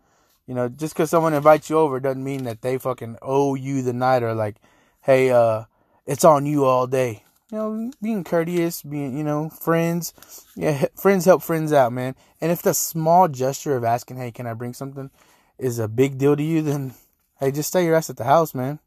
You 0.50 0.56
know, 0.56 0.68
just 0.68 0.96
because 0.96 1.12
someone 1.12 1.36
invites 1.36 1.70
you 1.70 1.78
over 1.78 2.00
doesn't 2.00 2.24
mean 2.24 2.46
that 2.46 2.64
they 2.64 2.80
fucking 2.80 3.18
owe 3.22 3.54
you 3.54 3.84
the 3.84 3.94
night 3.94 4.24
or 4.24 4.34
like, 4.34 4.56
hey, 5.02 5.30
uh, 5.30 5.66
it's 6.08 6.26
on 6.26 6.48
you 6.48 6.66
all 6.66 6.88
day. 6.88 7.24
You 7.52 7.58
know, 7.60 7.92
being 8.02 8.24
courteous, 8.24 8.82
being, 8.82 9.16
you 9.16 9.24
know, 9.24 9.50
friends. 9.50 10.12
Yeah, 10.56 10.88
friends 10.96 11.26
help 11.26 11.44
friends 11.44 11.72
out, 11.72 11.94
man. 11.94 12.16
And 12.42 12.52
if 12.52 12.64
the 12.64 12.74
small 12.74 13.28
gesture 13.28 13.78
of 13.78 13.84
asking, 13.84 14.18
hey, 14.18 14.32
can 14.32 14.48
I 14.48 14.56
bring 14.56 14.74
something, 14.74 15.12
is 15.60 15.78
a 15.78 15.88
big 15.88 16.18
deal 16.18 16.36
to 16.36 16.42
you, 16.42 16.64
then 16.64 16.96
hey, 17.40 17.52
just 17.52 17.70
stay 17.70 17.86
your 17.86 17.94
ass 17.94 18.10
at 18.10 18.18
the 18.18 18.24
house, 18.24 18.56
man. 18.56 18.80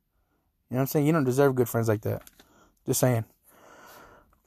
You 0.68 0.74
know 0.74 0.78
what 0.78 0.80
I'm 0.80 0.86
saying? 0.88 1.06
You 1.06 1.12
don't 1.12 1.22
deserve 1.22 1.54
good 1.54 1.68
friends 1.68 1.86
like 1.86 2.00
that. 2.00 2.22
Just 2.86 2.98
saying. 2.98 3.24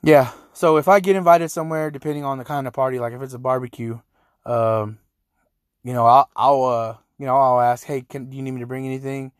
Yeah. 0.03 0.31
So 0.51 0.75
if 0.75 0.89
I 0.89 0.99
get 0.99 1.15
invited 1.15 1.47
somewhere, 1.47 1.91
depending 1.91 2.25
on 2.25 2.39
the 2.39 2.43
kind 2.43 2.67
of 2.67 2.73
party, 2.73 2.99
like 2.99 3.13
if 3.13 3.21
it's 3.21 3.33
a 3.33 3.39
barbecue, 3.39 4.01
um, 4.45 4.97
you 5.81 5.93
know, 5.93 6.05
I'll, 6.05 6.29
I'll, 6.35 6.63
uh, 6.65 6.97
you 7.17 7.25
know, 7.25 7.35
I'll 7.35 7.61
ask, 7.61 7.85
hey, 7.85 8.01
can 8.01 8.29
do 8.29 8.37
you 8.37 8.43
need 8.43 8.51
me 8.51 8.59
to 8.59 8.67
bring 8.67 8.85
anything? 8.85 9.31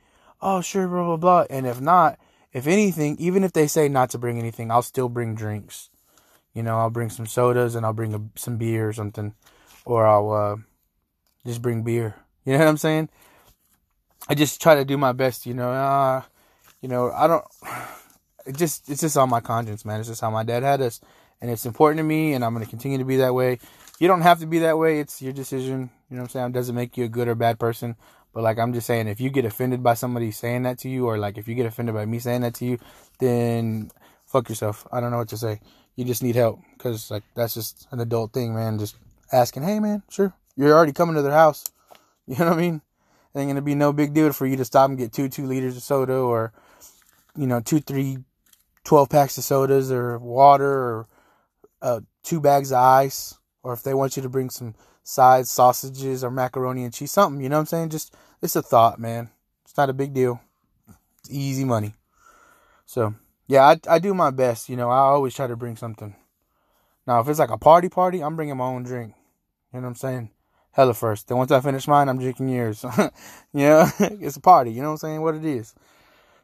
Oh, 0.42 0.62
sure, 0.62 0.88
blah 0.88 1.04
blah 1.04 1.18
blah. 1.18 1.46
And 1.50 1.66
if 1.66 1.82
not, 1.82 2.20
if 2.54 2.68
anything, 2.68 3.18
even 3.20 3.44
if 3.44 3.54
they 3.54 3.68
say 3.68 3.90
not 3.90 4.10
to 4.12 4.18
bring 4.18 4.40
anything, 4.40 4.72
I'll 4.72 4.82
still 4.82 5.10
bring 5.10 5.36
drinks. 5.36 5.90
You 6.54 6.64
know, 6.64 6.78
I'll 6.78 6.90
bring 6.90 7.10
some 7.10 7.26
sodas 7.26 7.76
and 7.76 7.86
I'll 7.86 7.94
bring 7.94 8.14
a, 8.14 8.22
some 8.40 8.58
beer 8.58 8.88
or 8.88 8.94
something, 8.94 9.36
or 9.84 10.08
I'll 10.08 10.32
uh, 10.32 10.56
just 11.46 11.62
bring 11.62 11.84
beer. 11.84 12.16
You 12.46 12.54
know 12.54 12.60
what 12.60 12.68
I'm 12.68 12.78
saying? 12.78 13.10
I 14.30 14.36
just 14.36 14.62
try 14.62 14.76
to 14.76 14.86
do 14.86 14.98
my 14.98 15.12
best. 15.12 15.46
You 15.46 15.56
know, 15.56 15.72
uh, 15.72 16.22
you 16.82 16.88
know, 16.88 17.12
I 17.12 17.28
don't. 17.28 17.46
It 18.48 18.58
just 18.58 18.92
it's 18.92 19.02
just 19.02 19.18
on 19.18 19.32
my 19.32 19.40
conscience, 19.40 19.84
man. 19.86 20.00
It's 20.00 20.08
just 20.08 20.22
how 20.22 20.30
my 20.30 20.44
dad 20.44 20.62
had 20.62 20.80
us, 20.80 21.02
and 21.42 21.50
it's 21.50 21.66
important 21.66 21.98
to 21.98 22.04
me, 22.04 22.34
and 22.34 22.46
I'm 22.46 22.54
gonna 22.54 22.68
continue 22.68 23.00
to 23.00 23.04
be 23.04 23.18
that 23.18 23.34
way. 23.34 23.58
You 24.00 24.08
don't 24.08 24.22
have 24.22 24.40
to 24.40 24.48
be 24.48 24.60
that 24.60 24.78
way. 24.78 25.00
It's 25.00 25.22
your 25.22 25.34
decision. 25.34 25.90
You 26.10 26.18
know 26.18 26.24
what 26.24 26.24
I'm 26.24 26.30
saying? 26.30 26.46
It 26.48 26.54
doesn't 26.54 26.76
make 26.76 26.98
you 26.98 27.06
a 27.06 27.10
good 27.10 27.28
or 27.28 27.36
bad 27.36 27.60
person. 27.60 27.96
But 28.34 28.44
like 28.44 28.60
I'm 28.60 28.74
just 28.74 28.88
saying, 28.88 29.08
if 29.08 29.22
you 29.22 29.30
get 29.30 29.46
offended 29.46 29.82
by 29.82 29.94
somebody 29.94 30.30
saying 30.32 30.64
that 30.64 30.78
to 30.80 30.90
you, 30.90 31.08
or 31.08 31.18
like 31.18 31.38
if 31.38 31.48
you 31.48 31.56
get 31.56 31.66
offended 31.66 31.96
by 31.96 32.06
me 32.06 32.20
saying 32.20 32.42
that 32.42 32.54
to 32.56 32.66
you, 32.66 32.78
then 33.20 33.90
fuck 34.26 34.50
yourself. 34.50 34.86
I 34.92 35.00
don't 35.00 35.12
know 35.12 35.20
what 35.20 35.30
to 35.30 35.38
say. 35.38 35.62
You 35.96 36.04
just 36.04 36.22
need 36.22 36.36
help 36.36 36.60
because 36.78 37.10
like 37.10 37.24
that's 37.34 37.54
just 37.54 37.88
an 37.92 38.02
adult 38.02 38.34
thing, 38.34 38.54
man. 38.54 38.78
Just 38.78 38.98
asking, 39.32 39.64
hey 39.64 39.80
man, 39.80 40.04
sure, 40.10 40.34
you're 40.58 40.76
already 40.76 40.92
coming 40.92 41.16
to 41.16 41.22
their 41.22 41.32
house. 41.32 41.64
You 42.28 42.38
know 42.40 42.46
what 42.46 42.58
I 42.58 42.62
mean? 42.62 42.82
It 43.36 43.40
ain't 43.40 43.50
gonna 43.52 43.62
be 43.62 43.76
no 43.76 43.94
big 43.94 44.16
deal 44.16 44.34
for 44.34 44.48
you 44.48 44.58
to 44.58 44.66
stop 44.66 44.90
and 44.90 44.98
get 44.98 45.14
two 45.14 45.30
two 45.30 45.46
liters 45.46 45.78
of 45.78 45.84
soda 45.84 46.16
or 46.16 46.54
you 47.38 47.46
know 47.46 47.60
two 47.60 47.80
three 47.80 48.18
12 48.84 49.10
packs 49.10 49.38
of 49.38 49.44
sodas 49.44 49.92
or 49.92 50.18
water 50.18 50.68
or 50.68 51.08
uh, 51.84 52.00
two 52.24 52.42
bags 52.42 52.72
of 52.72 52.80
ice 52.80 53.38
or 53.66 53.74
if 53.74 53.82
they 53.82 53.96
want 53.96 54.16
you 54.16 54.22
to 54.22 54.30
bring 54.30 54.52
some 54.52 54.76
sides, 55.04 55.50
sausages 55.50 56.24
or 56.24 56.30
macaroni 56.30 56.84
and 56.84 56.94
cheese, 56.94 57.12
something, 57.12 57.42
you 57.42 57.50
know 57.50 57.56
what 57.56 57.62
I'm 57.62 57.66
saying? 57.66 57.90
Just, 57.90 58.16
it's 58.42 58.56
a 58.56 58.62
thought, 58.62 59.00
man. 59.00 59.32
It's 59.64 59.76
not 59.76 59.90
a 59.90 59.94
big 59.94 60.14
deal. 60.14 60.40
It's 61.20 61.32
easy 61.32 61.66
money. 61.66 61.96
So, 62.86 63.16
yeah, 63.48 63.66
I, 63.66 63.80
I 63.90 63.98
do 63.98 64.14
my 64.14 64.30
best, 64.30 64.70
you 64.70 64.76
know, 64.76 64.92
I 64.92 65.00
always 65.00 65.34
try 65.34 65.48
to 65.48 65.56
bring 65.56 65.76
something. 65.78 66.16
Now, 67.08 67.20
if 67.22 67.28
it's 67.28 67.40
like 67.40 67.50
a 67.50 67.58
party 67.58 67.90
party, 67.90 68.22
I'm 68.22 68.36
bringing 68.36 68.56
my 68.56 68.66
own 68.66 68.84
drink. 68.84 69.16
You 69.74 69.80
know 69.80 69.86
what 69.86 69.90
I'm 69.90 69.96
saying? 69.96 70.30
Hella 70.72 70.94
first. 70.94 71.28
Then 71.28 71.38
once 71.38 71.50
I 71.50 71.60
finish 71.60 71.88
mine, 71.88 72.08
I'm 72.08 72.20
drinking 72.20 72.50
yours. 72.50 72.86
you 73.52 73.62
know, 73.62 73.90
it's 74.00 74.38
a 74.38 74.42
party. 74.42 74.74
You 74.74 74.84
know 74.84 74.90
what 74.90 75.04
I'm 75.04 75.10
saying? 75.10 75.22
What 75.22 75.34
it 75.34 75.46
is. 75.46 75.74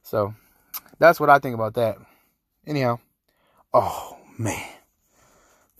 So, 0.01 0.33
that's 0.97 1.19
what 1.19 1.29
I 1.29 1.37
think 1.37 1.53
about 1.53 1.75
that. 1.75 1.97
Anyhow, 2.65 2.99
oh 3.73 4.17
man, 4.39 4.63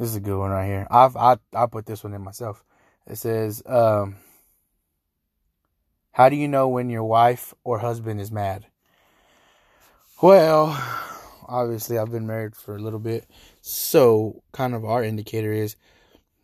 this 0.02 0.10
is 0.10 0.16
a 0.16 0.20
good 0.20 0.40
one 0.40 0.50
right 0.50 0.66
here. 0.66 0.88
I've 0.90 1.16
I 1.16 1.38
I 1.54 1.68
put 1.68 1.86
this 1.86 2.04
one 2.04 2.16
in 2.16 2.24
myself. 2.24 2.64
It 3.06 3.18
says, 3.18 3.62
um, 3.68 4.16
"How 6.12 6.28
do 6.28 6.36
you 6.36 6.48
know 6.48 6.70
when 6.70 6.90
your 6.90 7.04
wife 7.04 7.54
or 7.64 7.78
husband 7.78 8.20
is 8.20 8.32
mad?" 8.32 8.66
Well, 10.20 10.76
obviously 11.48 12.00
I've 12.00 12.12
been 12.12 12.26
married 12.26 12.56
for 12.56 12.76
a 12.76 12.82
little 12.82 13.00
bit, 13.00 13.30
so 13.62 14.42
kind 14.54 14.74
of 14.74 14.86
our 14.86 15.04
indicator 15.04 15.54
is 15.54 15.76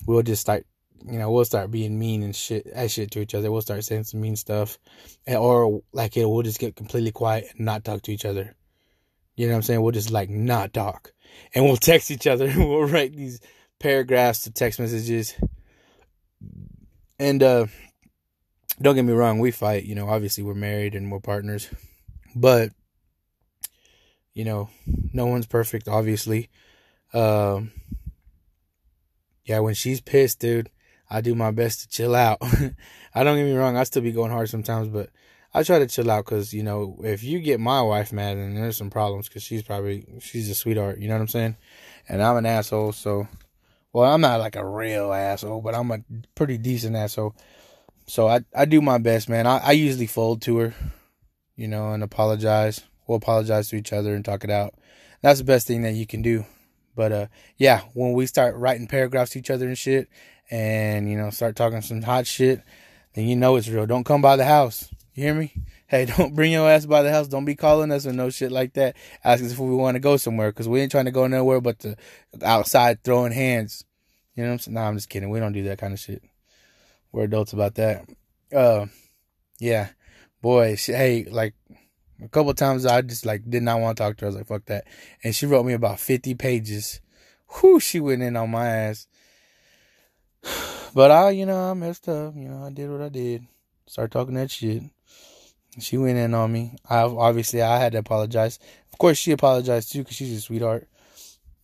we'll 0.06 0.21
just 0.21 0.42
start 0.42 0.68
you 1.06 1.18
know, 1.18 1.31
we'll 1.31 1.45
start 1.45 1.71
being 1.71 1.98
mean 1.98 2.21
and 2.21 2.36
shit, 2.36 2.71
that 2.75 2.92
shit 2.92 3.10
to 3.12 3.21
each 3.21 3.33
other. 3.33 3.51
We'll 3.51 3.62
start 3.62 3.83
saying 3.83 4.03
some 4.03 4.21
mean 4.21 4.36
stuff, 4.36 4.77
and, 5.25 5.38
or 5.38 5.81
like 5.94 6.15
it, 6.15 6.30
we'll 6.30 6.44
just 6.44 6.60
get 6.60 6.75
completely 6.75 7.12
quiet 7.12 7.48
and 7.56 7.65
not 7.65 7.83
talk 7.83 8.03
to 8.03 8.13
each 8.13 8.25
other. 8.25 8.55
You 9.38 9.46
know 9.46 9.53
what 9.53 9.58
I'm 9.58 9.63
saying? 9.63 9.81
We'll 9.81 9.91
just 9.93 10.12
like 10.12 10.29
not 10.29 10.74
talk. 10.74 11.13
And 11.53 11.63
we'll 11.63 11.77
text 11.77 12.12
each 12.12 12.27
other. 12.27 12.48
And 12.50 12.67
we'll 12.67 12.86
write 12.88 13.15
these 13.15 13.39
paragraphs 13.79 14.41
to 14.43 14.51
text 14.51 14.79
messages. 14.79 15.36
And 17.19 17.41
uh 17.41 17.67
don't 18.79 18.96
get 18.96 19.05
me 19.05 19.13
wrong, 19.13 19.39
we 19.39 19.50
fight, 19.51 19.86
you 19.86 19.96
know, 19.96 20.07
obviously 20.07 20.43
we're 20.43 20.53
married 20.53 20.93
and 20.93 21.12
we're 21.12 21.19
partners. 21.19 21.69
But 22.36 22.72
you 24.34 24.46
know, 24.46 24.69
no 25.13 25.25
one's 25.25 25.48
perfect, 25.48 25.88
obviously. 25.88 26.50
Um 27.13 27.72
yeah, 29.46 29.60
when 29.60 29.74
she's 29.74 30.01
pissed, 30.01 30.39
dude, 30.39 30.69
I 31.10 31.22
do 31.22 31.34
my 31.34 31.51
best 31.51 31.81
to 31.81 31.88
chill 31.88 32.15
out. 32.15 32.39
I 33.15 33.24
don't 33.24 33.38
get 33.38 33.46
me 33.46 33.53
wrong, 33.53 33.77
I 33.77 33.84
still 33.84 34.01
be 34.01 34.12
going 34.12 34.31
hard 34.31 34.50
sometimes, 34.50 34.89
but 34.89 35.10
I 35.53 35.63
try 35.63 35.79
to 35.79 35.88
chill 35.88 36.12
out 36.12 36.25
because 36.25 36.53
you 36.53 36.62
know 36.62 37.00
if 37.03 37.24
you 37.24 37.39
get 37.39 37.60
my 37.60 37.81
wife 37.81 38.13
mad, 38.13 38.38
then 38.38 38.53
there's 38.53 38.77
some 38.77 38.89
problems 38.89 39.27
because 39.27 39.43
she's 39.43 39.63
probably 39.63 40.05
she's 40.19 40.50
a 40.50 40.55
sweetheart. 40.55 41.00
You 41.00 41.07
know 41.07 41.15
what 41.15 41.22
I'm 41.22 41.27
saying? 41.27 41.57
And 42.07 42.22
I'm 42.22 42.38
an 42.38 42.46
asshole, 42.46 42.91
so 42.91 43.27
well 43.94 44.12
I'm 44.12 44.22
not 44.22 44.39
like 44.39 44.56
a 44.56 44.67
real 44.67 45.13
asshole, 45.13 45.62
but 45.62 45.75
I'm 45.75 45.91
a 45.91 46.00
pretty 46.36 46.58
decent 46.58 46.96
asshole. 46.96 47.36
So 48.08 48.27
I 48.27 48.41
I 48.56 48.65
do 48.65 48.82
my 48.82 48.98
best, 48.98 49.29
man. 49.29 49.48
I, 49.48 49.58
I 49.58 49.72
usually 49.74 50.08
fold 50.08 50.41
to 50.44 50.58
her, 50.58 50.74
you 51.56 51.67
know, 51.67 51.91
and 51.91 52.03
apologize. 52.03 52.84
We'll 53.08 53.17
apologize 53.17 53.70
to 53.70 53.75
each 53.75 53.94
other 53.94 54.15
and 54.15 54.24
talk 54.24 54.44
it 54.44 54.50
out. 54.50 54.75
That's 55.22 55.39
the 55.39 55.46
best 55.46 55.67
thing 55.67 55.82
that 55.84 55.94
you 55.94 56.06
can 56.06 56.22
do. 56.22 56.46
But 56.96 57.12
uh, 57.12 57.27
yeah, 57.58 57.82
when 57.94 58.13
we 58.13 58.25
start 58.25 58.56
writing 58.56 58.88
paragraphs 58.88 59.32
to 59.32 59.39
each 59.39 59.51
other 59.51 59.67
and 59.67 59.77
shit, 59.77 60.10
and 60.50 61.10
you 61.10 61.17
know, 61.17 61.29
start 61.29 61.56
talking 61.56 61.82
some 61.82 62.01
hot 62.01 62.27
shit, 62.27 62.62
then 63.13 63.27
you 63.27 63.36
know 63.36 63.56
it's 63.56 63.70
real. 63.70 63.86
Don't 63.86 64.03
come 64.03 64.22
by 64.22 64.36
the 64.36 64.46
house. 64.46 64.89
You 65.13 65.24
hear 65.24 65.36
me? 65.36 65.53
Hey, 65.88 66.06
don't 66.17 66.36
bring 66.36 66.51
your 66.51 66.70
ass 66.70 66.86
by 66.86 67.01
the 67.01 67.12
house. 67.12 67.27
Don't 67.27 67.46
be 67.46 67.56
calling 67.56 67.91
us 67.91 68.06
or 68.06 68.13
no 68.13 68.29
shit 68.29 68.51
like 68.51 68.74
that. 68.74 68.96
Ask 69.24 69.44
us 69.44 69.51
if 69.51 69.60
we 69.60 69.75
want 69.75 69.96
to 69.96 70.00
go 70.00 70.17
somewhere 70.17 70.51
because 70.51 70.67
we 70.67 70.82
ain't 70.82 70.91
trying 70.91 71.06
to 71.06 71.12
go 71.12 71.27
nowhere 71.27 71.62
but 71.62 71.79
to 71.79 71.96
outside 72.44 73.03
throwing 73.03 73.32
hands. 73.32 73.84
You 74.36 74.44
know 74.44 74.50
what 74.50 74.53
I'm 74.53 74.60
saying? 74.60 74.75
Nah, 74.75 74.88
I'm 74.88 74.96
just 74.96 75.10
kidding. 75.10 75.29
We 75.29 75.39
don't 75.39 75.53
do 75.53 75.63
that 75.63 75.79
kind 75.79 75.94
of 75.94 76.00
shit. 76.00 76.22
We're 77.12 77.24
adults 77.24 77.53
about 77.53 77.75
that. 77.75 78.08
Uh, 78.53 78.88
yeah, 79.60 79.89
boy. 80.41 80.75
She, 80.75 80.91
hey, 80.91 81.24
like 81.24 81.56
a 82.24 82.27
couple 82.27 82.53
times 82.53 82.86
I 82.86 83.01
just 83.01 83.25
like 83.25 83.50
did 83.50 83.63
not 83.63 83.79
want 83.79 83.98
to 83.98 84.03
talk 84.03 84.17
to 84.17 84.25
her. 84.25 84.27
I 84.27 84.29
was 84.29 84.36
like, 84.36 84.48
fuck 84.48 84.65
that. 84.65 84.86
And 85.24 85.34
she 85.34 85.46
wrote 85.46 85.65
me 85.65 85.74
about 85.74 86.00
50 86.00 86.36
pages. 86.36 87.01
Whoo, 87.63 87.79
she 87.79 88.00
went 88.00 88.22
in 88.22 88.36
on 88.36 88.51
my 88.51 88.67
ass. 88.67 89.08
But 90.94 91.12
I, 91.12 91.29
you 91.29 91.46
know, 91.46 91.70
I 91.70 91.74
messed 91.75 92.10
up. 92.10 92.34
You 92.36 92.48
know, 92.48 92.65
I 92.65 92.72
did 92.72 92.89
what 92.89 93.01
I 93.01 93.10
did. 93.10 93.46
Start 93.86 94.10
talking 94.10 94.34
that 94.34 94.50
shit. 94.50 94.82
She 95.79 95.98
went 95.98 96.17
in 96.17 96.34
on 96.34 96.51
me. 96.51 96.75
I 96.89 97.01
obviously 97.01 97.62
I 97.62 97.79
had 97.79 97.91
to 97.93 98.00
apologize. 98.00 98.60
Of 98.91 98.98
course, 98.98 99.17
she 99.17 99.31
apologized 99.31 99.91
too 99.91 100.00
because 100.00 100.15
she's 100.15 100.38
a 100.38 100.41
sweetheart. 100.41 100.88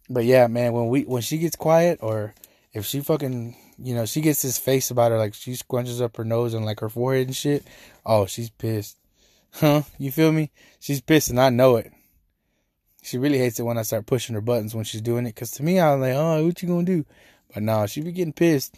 But 0.10 0.26
yeah, 0.26 0.48
man, 0.48 0.74
when 0.74 0.88
we 0.88 1.04
when 1.04 1.22
she 1.22 1.38
gets 1.38 1.56
quiet 1.56 2.00
or 2.02 2.34
if 2.74 2.86
she 2.86 3.00
fucking 3.00 3.56
you 3.80 3.96
know 3.96 4.06
she 4.06 4.22
gets 4.22 4.42
this 4.42 4.60
face 4.60 4.92
about 4.92 5.12
her 5.12 5.18
like 5.18 5.34
she 5.34 5.52
scrunches 5.54 6.02
up 6.02 6.18
her 6.18 6.26
nose 6.26 6.54
and 6.54 6.66
like 6.66 6.80
her 6.82 6.90
forehead 6.90 7.28
and 7.28 7.36
shit. 7.36 7.66
Oh, 8.06 8.26
she's 8.26 8.50
pissed. 8.50 8.98
Huh? 9.54 9.84
You 9.98 10.12
feel 10.12 10.32
me? 10.32 10.52
She's 10.80 11.02
pissed 11.02 11.30
and 11.30 11.40
I 11.40 11.50
know 11.50 11.78
it. 11.78 11.92
She 13.02 13.18
really 13.18 13.38
hates 13.38 13.60
it 13.60 13.64
when 13.64 13.78
I 13.78 13.82
start 13.82 14.06
pushing 14.06 14.36
her 14.36 14.42
buttons 14.42 14.74
when 14.74 14.86
she's 14.86 15.02
doing 15.02 15.26
it. 15.26 15.36
Cause 15.36 15.52
to 15.52 15.64
me, 15.64 15.80
I'm 15.80 16.02
like, 16.02 16.14
oh, 16.14 16.46
what 16.46 16.62
you 16.62 16.68
gonna 16.68 16.84
do? 16.84 17.06
But 17.54 17.64
no, 17.64 17.86
she 17.88 18.02
be 18.02 18.12
getting 18.12 18.34
pissed 18.34 18.76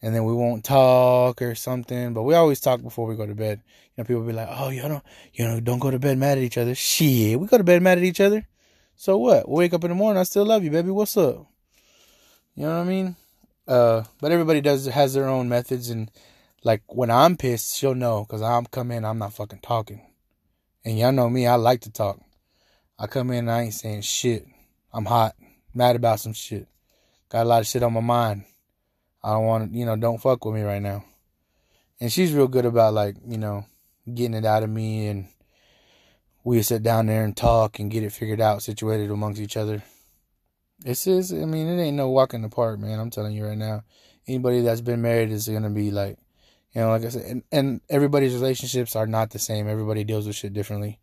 and 0.00 0.14
then 0.14 0.24
we 0.24 0.32
won't 0.32 0.64
talk 0.64 1.42
or 1.42 1.54
something. 1.54 2.14
But 2.14 2.22
we 2.22 2.34
always 2.34 2.60
talk 2.60 2.82
before 2.82 3.06
we 3.06 3.16
go 3.16 3.26
to 3.26 3.34
bed. 3.34 3.62
You 3.66 4.02
know, 4.02 4.06
people 4.06 4.22
be 4.22 4.32
like, 4.32 4.48
"Oh, 4.50 4.70
you 4.70 4.82
don't, 4.82 5.02
you 5.32 5.44
know, 5.44 5.60
don't 5.60 5.78
go 5.78 5.90
to 5.90 5.98
bed 5.98 6.18
mad 6.18 6.38
at 6.38 6.44
each 6.44 6.58
other." 6.58 6.74
Shit, 6.74 7.38
we 7.40 7.46
go 7.46 7.58
to 7.58 7.64
bed 7.64 7.82
mad 7.82 7.98
at 7.98 8.04
each 8.04 8.20
other. 8.20 8.46
So 8.96 9.16
what? 9.18 9.48
We'll 9.48 9.58
wake 9.58 9.74
up 9.74 9.84
in 9.84 9.90
the 9.90 9.96
morning. 9.96 10.20
I 10.20 10.24
still 10.24 10.44
love 10.44 10.64
you, 10.64 10.70
baby. 10.70 10.90
What's 10.90 11.16
up? 11.16 11.46
You 12.54 12.64
know 12.64 12.76
what 12.76 12.84
I 12.84 12.88
mean? 12.88 13.16
Uh, 13.68 14.04
but 14.20 14.32
everybody 14.32 14.60
does 14.60 14.86
has 14.86 15.14
their 15.14 15.28
own 15.28 15.48
methods, 15.48 15.90
and 15.90 16.10
like 16.64 16.82
when 16.88 17.10
I'm 17.10 17.36
pissed, 17.36 17.76
she'll 17.76 17.94
know 17.94 18.24
because 18.24 18.42
I'm 18.42 18.66
come 18.66 18.90
in, 18.90 19.04
I'm 19.04 19.18
not 19.18 19.34
fucking 19.34 19.60
talking, 19.60 20.00
and 20.84 20.98
y'all 20.98 21.12
know 21.12 21.28
me, 21.28 21.46
I 21.46 21.56
like 21.56 21.82
to 21.82 21.92
talk. 21.92 22.18
I 22.98 23.06
come 23.06 23.30
in, 23.30 23.40
and 23.40 23.50
I 23.50 23.62
ain't 23.62 23.74
saying 23.74 24.00
shit. 24.00 24.46
I'm 24.92 25.04
hot, 25.04 25.36
mad 25.74 25.96
about 25.96 26.18
some 26.18 26.32
shit, 26.32 26.66
got 27.28 27.44
a 27.44 27.48
lot 27.48 27.60
of 27.60 27.66
shit 27.66 27.82
on 27.82 27.92
my 27.92 28.00
mind. 28.00 28.44
I 29.22 29.32
don't 29.32 29.44
want 29.44 29.72
to, 29.72 29.78
you 29.78 29.84
know, 29.84 29.96
don't 29.96 30.20
fuck 30.20 30.44
with 30.44 30.54
me 30.54 30.62
right 30.62 30.82
now. 30.82 31.04
And 32.00 32.12
she's 32.12 32.32
real 32.32 32.48
good 32.48 32.64
about 32.64 32.94
like, 32.94 33.16
you 33.26 33.38
know, 33.38 33.66
getting 34.12 34.34
it 34.34 34.44
out 34.44 34.62
of 34.62 34.70
me 34.70 35.08
and 35.08 35.28
we 36.44 36.62
sit 36.62 36.82
down 36.82 37.06
there 37.06 37.24
and 37.24 37.36
talk 37.36 37.78
and 37.78 37.90
get 37.90 38.02
it 38.02 38.12
figured 38.12 38.40
out, 38.40 38.62
situated 38.62 39.10
amongst 39.10 39.40
each 39.40 39.56
other. 39.56 39.82
It's 40.84 41.04
just, 41.04 41.32
I 41.32 41.44
mean, 41.44 41.66
it 41.66 41.82
ain't 41.82 41.96
no 41.96 42.08
walking 42.08 42.44
apart, 42.44 42.78
man. 42.78 43.00
I'm 43.00 43.10
telling 43.10 43.34
you 43.34 43.44
right 43.44 43.58
now. 43.58 43.82
Anybody 44.26 44.60
that's 44.60 44.80
been 44.80 45.02
married 45.02 45.30
is 45.30 45.48
gonna 45.48 45.70
be 45.70 45.90
like, 45.90 46.18
you 46.72 46.80
know, 46.80 46.90
like 46.90 47.04
I 47.04 47.08
said, 47.08 47.24
and, 47.24 47.42
and 47.50 47.80
everybody's 47.88 48.34
relationships 48.34 48.94
are 48.94 49.06
not 49.06 49.30
the 49.30 49.38
same. 49.38 49.68
Everybody 49.68 50.04
deals 50.04 50.26
with 50.26 50.36
shit 50.36 50.52
differently. 50.52 51.00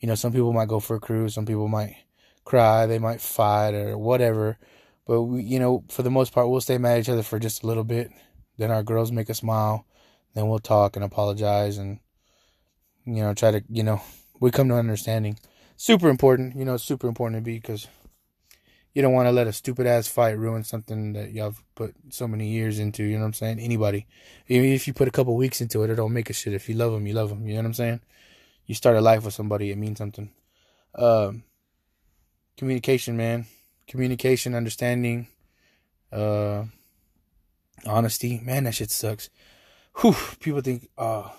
You 0.00 0.08
know, 0.08 0.14
some 0.14 0.32
people 0.32 0.52
might 0.52 0.68
go 0.68 0.80
for 0.80 0.96
a 0.96 1.00
cruise, 1.00 1.34
some 1.34 1.44
people 1.44 1.68
might 1.68 1.96
cry, 2.44 2.86
they 2.86 2.98
might 2.98 3.20
fight 3.20 3.74
or 3.74 3.98
whatever. 3.98 4.58
But 5.08 5.22
we, 5.22 5.42
you 5.42 5.58
know, 5.58 5.84
for 5.88 6.02
the 6.02 6.10
most 6.10 6.34
part, 6.34 6.50
we'll 6.50 6.60
stay 6.60 6.76
mad 6.76 6.98
at 6.98 7.00
each 7.00 7.08
other 7.08 7.22
for 7.22 7.38
just 7.38 7.64
a 7.64 7.66
little 7.66 7.82
bit. 7.82 8.12
Then 8.58 8.70
our 8.70 8.82
girls 8.82 9.10
make 9.10 9.30
us 9.30 9.38
smile. 9.38 9.86
Then 10.34 10.48
we'll 10.48 10.58
talk 10.58 10.94
and 10.94 11.04
apologize 11.04 11.78
and 11.78 11.98
you 13.06 13.22
know 13.22 13.32
try 13.32 13.50
to 13.50 13.64
you 13.70 13.82
know 13.82 14.02
we 14.38 14.50
come 14.50 14.68
to 14.68 14.74
an 14.74 14.80
understanding. 14.80 15.38
Super 15.76 16.10
important, 16.10 16.56
you 16.56 16.64
know, 16.64 16.76
super 16.76 17.08
important 17.08 17.38
to 17.38 17.42
be 17.42 17.54
because 17.54 17.88
you 18.92 19.00
don't 19.00 19.14
want 19.14 19.26
to 19.26 19.32
let 19.32 19.46
a 19.46 19.52
stupid 19.52 19.86
ass 19.86 20.08
fight 20.08 20.36
ruin 20.36 20.62
something 20.62 21.14
that 21.14 21.32
y'all 21.32 21.54
put 21.74 21.94
so 22.10 22.28
many 22.28 22.48
years 22.48 22.78
into. 22.78 23.02
You 23.02 23.14
know 23.14 23.20
what 23.20 23.28
I'm 23.28 23.32
saying? 23.32 23.60
Anybody, 23.60 24.06
even 24.48 24.68
if 24.70 24.86
you 24.86 24.92
put 24.92 25.08
a 25.08 25.12
couple 25.12 25.36
weeks 25.36 25.62
into 25.62 25.82
it, 25.84 25.90
it 25.90 25.94
don't 25.94 26.12
make 26.12 26.28
a 26.28 26.34
shit. 26.34 26.52
If 26.52 26.68
you 26.68 26.74
love 26.74 26.92
them, 26.92 27.06
you 27.06 27.14
love 27.14 27.30
them. 27.30 27.46
You 27.46 27.54
know 27.54 27.60
what 27.60 27.66
I'm 27.66 27.74
saying? 27.74 28.00
You 28.66 28.74
start 28.74 28.96
a 28.96 29.00
life 29.00 29.24
with 29.24 29.32
somebody, 29.32 29.70
it 29.70 29.78
means 29.78 29.96
something. 29.96 30.30
Um, 30.94 31.44
communication, 32.58 33.16
man 33.16 33.46
communication, 33.88 34.54
understanding, 34.54 35.26
uh, 36.12 36.64
honesty. 37.86 38.40
Man, 38.44 38.64
that 38.64 38.74
shit 38.74 38.90
sucks. 38.90 39.30
Whew, 40.00 40.14
people 40.38 40.60
think, 40.60 40.88
uh, 40.96 41.30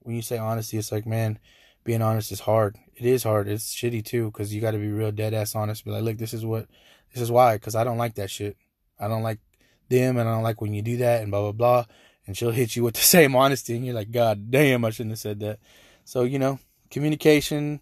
when 0.00 0.16
you 0.16 0.22
say 0.22 0.38
honesty, 0.38 0.78
it's 0.78 0.92
like, 0.92 1.04
man, 1.04 1.38
being 1.84 2.02
honest 2.02 2.32
is 2.32 2.40
hard. 2.40 2.76
It 2.94 3.04
is 3.04 3.24
hard. 3.24 3.48
It's 3.48 3.74
shitty 3.74 4.04
too, 4.04 4.26
because 4.30 4.54
you 4.54 4.60
got 4.60 4.70
to 4.70 4.78
be 4.78 4.88
real 4.88 5.12
dead 5.12 5.34
ass 5.34 5.54
honest. 5.54 5.84
Be 5.84 5.90
like, 5.90 6.04
look, 6.04 6.16
this 6.16 6.32
is 6.32 6.46
what, 6.46 6.66
this 7.12 7.22
is 7.22 7.30
why, 7.30 7.56
because 7.56 7.74
I 7.74 7.84
don't 7.84 7.98
like 7.98 8.14
that 8.14 8.30
shit. 8.30 8.56
I 8.98 9.08
don't 9.08 9.22
like 9.22 9.40
them, 9.88 10.16
and 10.16 10.28
I 10.28 10.32
don't 10.32 10.42
like 10.42 10.60
when 10.60 10.74
you 10.74 10.82
do 10.82 10.96
that, 10.98 11.22
and 11.22 11.30
blah 11.30 11.42
blah 11.42 11.52
blah. 11.52 11.84
And 12.26 12.36
she'll 12.36 12.50
hit 12.50 12.74
you 12.74 12.82
with 12.82 12.94
the 12.94 13.00
same 13.16 13.36
honesty, 13.36 13.76
and 13.76 13.84
you're 13.84 13.94
like, 13.94 14.10
God 14.10 14.50
damn, 14.50 14.84
I 14.84 14.90
shouldn't 14.90 15.12
have 15.12 15.18
said 15.18 15.40
that. 15.40 15.58
So 16.04 16.22
you 16.22 16.38
know, 16.38 16.58
communication, 16.90 17.80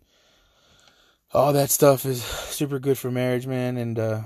all 1.35 1.53
that 1.53 1.71
stuff 1.71 2.07
is 2.07 2.23
super 2.23 2.79
good 2.79 2.97
for 2.97 3.11
marriage, 3.11 3.47
man. 3.47 3.77
And, 3.77 3.99
uh, 3.99 4.21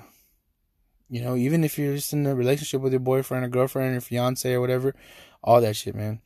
you 1.09 1.23
know, 1.23 1.37
even 1.37 1.65
if 1.65 1.79
you're 1.79 1.95
just 1.95 2.13
in 2.13 2.27
a 2.27 2.35
relationship 2.35 2.83
with 2.83 2.93
your 2.93 3.01
boyfriend 3.01 3.45
or 3.45 3.49
girlfriend 3.49 3.97
or 3.97 4.01
fiance 4.01 4.53
or 4.53 4.61
whatever, 4.61 4.95
all 5.43 5.61
that 5.63 5.75
shit, 5.75 5.95
man. 5.95 6.21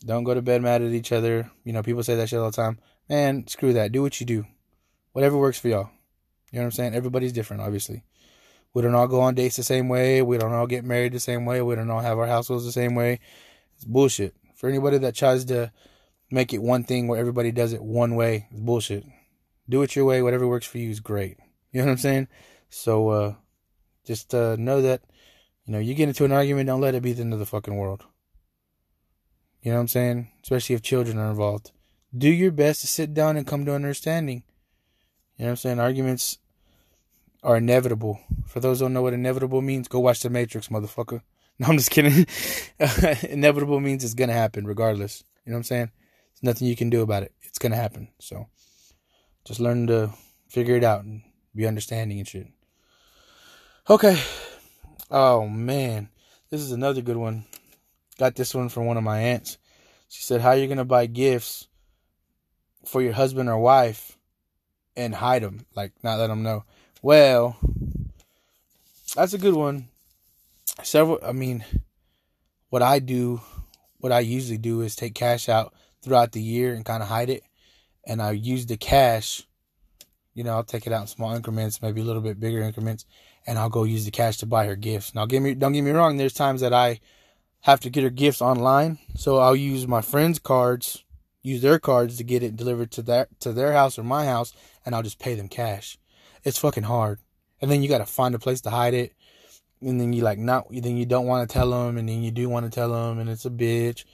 Don't 0.00 0.24
go 0.24 0.32
to 0.32 0.40
bed 0.40 0.62
mad 0.62 0.80
at 0.80 0.92
each 0.92 1.12
other. 1.12 1.50
You 1.64 1.74
know, 1.74 1.82
people 1.82 2.02
say 2.02 2.16
that 2.16 2.30
shit 2.30 2.38
all 2.38 2.50
the 2.50 2.56
time. 2.56 2.78
Man, 3.10 3.46
screw 3.46 3.74
that. 3.74 3.92
Do 3.92 4.00
what 4.00 4.18
you 4.18 4.26
do. 4.26 4.46
Whatever 5.12 5.36
works 5.36 5.58
for 5.58 5.68
y'all. 5.68 5.90
You 6.50 6.58
know 6.58 6.62
what 6.62 6.66
I'm 6.66 6.70
saying? 6.72 6.94
Everybody's 6.94 7.34
different, 7.34 7.62
obviously. 7.62 8.04
We 8.72 8.80
don't 8.80 8.94
all 8.94 9.08
go 9.08 9.20
on 9.20 9.34
dates 9.34 9.56
the 9.56 9.62
same 9.62 9.88
way. 9.88 10.22
We 10.22 10.38
don't 10.38 10.54
all 10.54 10.66
get 10.66 10.84
married 10.84 11.12
the 11.12 11.20
same 11.20 11.44
way. 11.44 11.60
We 11.60 11.74
don't 11.74 11.90
all 11.90 12.00
have 12.00 12.18
our 12.18 12.26
households 12.26 12.64
the 12.64 12.72
same 12.72 12.94
way. 12.94 13.20
It's 13.74 13.84
bullshit. 13.84 14.34
For 14.54 14.68
anybody 14.68 14.98
that 14.98 15.14
tries 15.14 15.44
to 15.46 15.72
make 16.30 16.54
it 16.54 16.62
one 16.62 16.84
thing 16.84 17.08
where 17.08 17.18
everybody 17.18 17.52
does 17.52 17.72
it 17.72 17.82
one 17.82 18.14
way, 18.14 18.46
it's 18.50 18.60
bullshit 18.60 19.04
do 19.70 19.82
it 19.82 19.96
your 19.96 20.04
way. 20.04 20.22
Whatever 20.22 20.46
works 20.46 20.66
for 20.66 20.78
you 20.78 20.90
is 20.90 21.00
great. 21.00 21.38
You 21.72 21.80
know 21.80 21.86
what 21.86 21.92
I'm 21.92 21.98
saying? 21.98 22.28
So 22.68 23.08
uh, 23.08 23.34
just 24.04 24.34
uh, 24.34 24.56
know 24.56 24.82
that 24.82 25.02
you 25.64 25.72
know 25.72 25.78
you 25.78 25.94
get 25.94 26.08
into 26.08 26.24
an 26.24 26.32
argument, 26.32 26.66
don't 26.66 26.80
let 26.80 26.94
it 26.94 27.02
be 27.02 27.12
the 27.12 27.22
end 27.22 27.32
of 27.32 27.38
the 27.38 27.46
fucking 27.46 27.76
world. 27.76 28.04
You 29.62 29.70
know 29.70 29.76
what 29.76 29.82
I'm 29.82 29.88
saying? 29.88 30.28
Especially 30.42 30.74
if 30.74 30.82
children 30.82 31.18
are 31.18 31.30
involved. 31.30 31.72
Do 32.16 32.28
your 32.28 32.50
best 32.50 32.80
to 32.80 32.86
sit 32.86 33.14
down 33.14 33.36
and 33.36 33.46
come 33.46 33.64
to 33.64 33.72
an 33.72 33.84
understanding. 33.84 34.42
You 35.36 35.44
know 35.44 35.46
what 35.46 35.50
I'm 35.50 35.56
saying? 35.56 35.80
Arguments 35.80 36.38
are 37.42 37.56
inevitable. 37.56 38.20
For 38.46 38.60
those 38.60 38.80
who 38.80 38.86
don't 38.86 38.94
know 38.94 39.02
what 39.02 39.12
inevitable 39.12 39.62
means, 39.62 39.88
go 39.88 40.00
watch 40.00 40.20
The 40.20 40.30
Matrix, 40.30 40.68
motherfucker. 40.68 41.22
No, 41.58 41.66
I'm 41.66 41.76
just 41.76 41.90
kidding. 41.90 42.26
inevitable 43.30 43.80
means 43.80 44.02
it's 44.02 44.14
gonna 44.14 44.32
happen 44.32 44.66
regardless. 44.66 45.24
You 45.44 45.52
know 45.52 45.56
what 45.56 45.58
I'm 45.58 45.64
saying? 45.64 45.90
There's 46.32 46.42
nothing 46.42 46.68
you 46.68 46.74
can 46.74 46.88
do 46.88 47.02
about 47.02 47.22
it. 47.22 47.34
It's 47.42 47.58
gonna 47.58 47.76
happen. 47.76 48.08
So 48.18 48.48
just 49.44 49.60
learn 49.60 49.86
to 49.86 50.10
figure 50.48 50.76
it 50.76 50.84
out 50.84 51.04
and 51.04 51.22
be 51.54 51.66
understanding 51.66 52.18
and 52.18 52.28
shit. 52.28 52.48
Okay. 53.88 54.20
Oh 55.10 55.48
man, 55.48 56.08
this 56.50 56.60
is 56.60 56.72
another 56.72 57.02
good 57.02 57.16
one. 57.16 57.44
Got 58.18 58.36
this 58.36 58.54
one 58.54 58.68
from 58.68 58.86
one 58.86 58.96
of 58.96 59.02
my 59.02 59.18
aunts. 59.18 59.58
She 60.08 60.22
said, 60.22 60.40
"How 60.40 60.50
are 60.50 60.56
you 60.56 60.68
gonna 60.68 60.84
buy 60.84 61.06
gifts 61.06 61.66
for 62.84 63.02
your 63.02 63.12
husband 63.12 63.48
or 63.48 63.58
wife 63.58 64.16
and 64.96 65.14
hide 65.14 65.42
them, 65.42 65.66
like 65.74 65.92
not 66.02 66.18
let 66.18 66.28
them 66.28 66.42
know?" 66.42 66.64
Well, 67.02 67.56
that's 69.14 69.32
a 69.32 69.38
good 69.38 69.54
one. 69.54 69.88
Several. 70.82 71.18
I 71.22 71.32
mean, 71.32 71.64
what 72.68 72.82
I 72.82 72.98
do, 72.98 73.40
what 73.98 74.12
I 74.12 74.20
usually 74.20 74.58
do 74.58 74.82
is 74.82 74.94
take 74.94 75.14
cash 75.14 75.48
out 75.48 75.74
throughout 76.02 76.32
the 76.32 76.42
year 76.42 76.74
and 76.74 76.84
kind 76.84 77.02
of 77.02 77.08
hide 77.08 77.30
it 77.30 77.42
and 78.06 78.20
I 78.22 78.32
use 78.32 78.66
the 78.66 78.76
cash, 78.76 79.46
you 80.34 80.44
know, 80.44 80.52
I'll 80.52 80.64
take 80.64 80.86
it 80.86 80.92
out 80.92 81.02
in 81.02 81.06
small 81.06 81.34
increments, 81.34 81.82
maybe 81.82 82.00
a 82.00 82.04
little 82.04 82.22
bit 82.22 82.40
bigger 82.40 82.62
increments, 82.62 83.04
and 83.46 83.58
I'll 83.58 83.68
go 83.68 83.84
use 83.84 84.04
the 84.04 84.10
cash 84.10 84.38
to 84.38 84.46
buy 84.46 84.66
her 84.66 84.76
gifts. 84.76 85.14
Now, 85.14 85.26
me, 85.26 85.54
don't 85.54 85.72
get 85.72 85.82
me 85.82 85.90
wrong. 85.90 86.16
There's 86.16 86.32
times 86.32 86.60
that 86.60 86.72
I 86.72 87.00
have 87.60 87.80
to 87.80 87.90
get 87.90 88.04
her 88.04 88.10
gifts 88.10 88.40
online, 88.40 88.98
so 89.16 89.38
I'll 89.38 89.56
use 89.56 89.86
my 89.86 90.00
friends' 90.00 90.38
cards, 90.38 91.04
use 91.42 91.62
their 91.62 91.78
cards 91.78 92.16
to 92.16 92.24
get 92.24 92.42
it 92.42 92.56
delivered 92.56 92.90
to 92.92 93.02
that 93.02 93.28
to 93.40 93.52
their 93.52 93.72
house 93.72 93.98
or 93.98 94.02
my 94.02 94.24
house, 94.24 94.54
and 94.84 94.94
I'll 94.94 95.02
just 95.02 95.18
pay 95.18 95.34
them 95.34 95.48
cash. 95.48 95.98
It's 96.42 96.58
fucking 96.58 96.84
hard, 96.84 97.18
and 97.60 97.70
then 97.70 97.82
you 97.82 97.88
got 97.88 97.98
to 97.98 98.06
find 98.06 98.34
a 98.34 98.38
place 98.38 98.62
to 98.62 98.70
hide 98.70 98.94
it, 98.94 99.12
and 99.82 100.00
then 100.00 100.12
you 100.12 100.22
like 100.22 100.38
not, 100.38 100.66
then 100.70 100.96
you 100.96 101.06
don't 101.06 101.26
want 101.26 101.48
to 101.48 101.52
tell 101.52 101.70
them, 101.70 101.98
and 101.98 102.08
then 102.08 102.22
you 102.22 102.30
do 102.30 102.48
want 102.48 102.64
to 102.64 102.70
tell 102.70 102.90
them, 102.90 103.18
and 103.18 103.28
it's 103.28 103.44
a 103.44 103.50
bitch. 103.50 104.04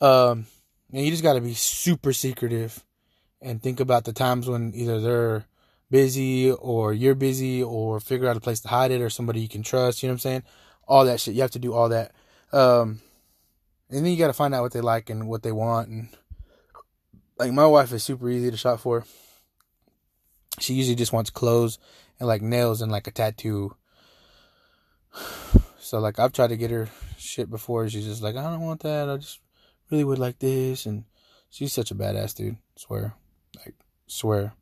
Um, 0.00 0.46
and 0.92 1.04
you 1.04 1.10
just 1.10 1.22
got 1.22 1.34
to 1.34 1.40
be 1.40 1.54
super 1.54 2.12
secretive 2.12 2.82
and 3.42 3.62
think 3.62 3.80
about 3.80 4.04
the 4.04 4.12
times 4.12 4.48
when 4.48 4.72
either 4.74 5.00
they're 5.00 5.46
busy 5.90 6.50
or 6.52 6.92
you're 6.92 7.14
busy 7.14 7.62
or 7.62 8.00
figure 8.00 8.28
out 8.28 8.36
a 8.36 8.40
place 8.40 8.60
to 8.60 8.68
hide 8.68 8.90
it 8.90 9.00
or 9.00 9.10
somebody 9.10 9.40
you 9.40 9.48
can 9.48 9.62
trust. 9.62 10.02
You 10.02 10.08
know 10.08 10.12
what 10.12 10.16
I'm 10.16 10.20
saying? 10.20 10.42
All 10.86 11.04
that 11.04 11.20
shit. 11.20 11.34
You 11.34 11.42
have 11.42 11.50
to 11.52 11.58
do 11.58 11.72
all 11.72 11.88
that. 11.88 12.12
Um, 12.52 13.00
and 13.90 14.04
then 14.04 14.12
you 14.12 14.18
got 14.18 14.28
to 14.28 14.32
find 14.32 14.54
out 14.54 14.62
what 14.62 14.72
they 14.72 14.80
like 14.80 15.10
and 15.10 15.28
what 15.28 15.42
they 15.42 15.52
want. 15.52 15.88
And 15.88 16.08
like 17.38 17.52
my 17.52 17.66
wife 17.66 17.92
is 17.92 18.04
super 18.04 18.28
easy 18.30 18.50
to 18.50 18.56
shop 18.56 18.80
for. 18.80 19.04
She 20.58 20.74
usually 20.74 20.96
just 20.96 21.12
wants 21.12 21.30
clothes 21.30 21.78
and 22.18 22.28
like 22.28 22.42
nails 22.42 22.82
and 22.82 22.92
like 22.92 23.06
a 23.06 23.10
tattoo. 23.10 23.76
So 25.82 25.98
like 25.98 26.20
I've 26.20 26.32
tried 26.32 26.50
to 26.50 26.56
get 26.56 26.70
her 26.70 26.88
shit 27.18 27.50
before. 27.50 27.88
She's 27.88 28.04
just 28.04 28.22
like, 28.22 28.36
I 28.36 28.42
don't 28.42 28.60
want 28.60 28.82
that. 28.82 29.08
I 29.08 29.16
just 29.16 29.40
really 29.90 30.04
would 30.04 30.20
like 30.20 30.38
this. 30.38 30.86
And 30.86 31.02
she's 31.48 31.72
such 31.72 31.90
a 31.90 31.96
badass 31.96 32.36
dude. 32.36 32.54
I 32.54 32.58
swear. 32.76 33.16
Like, 33.56 33.74
swear. 34.06 34.52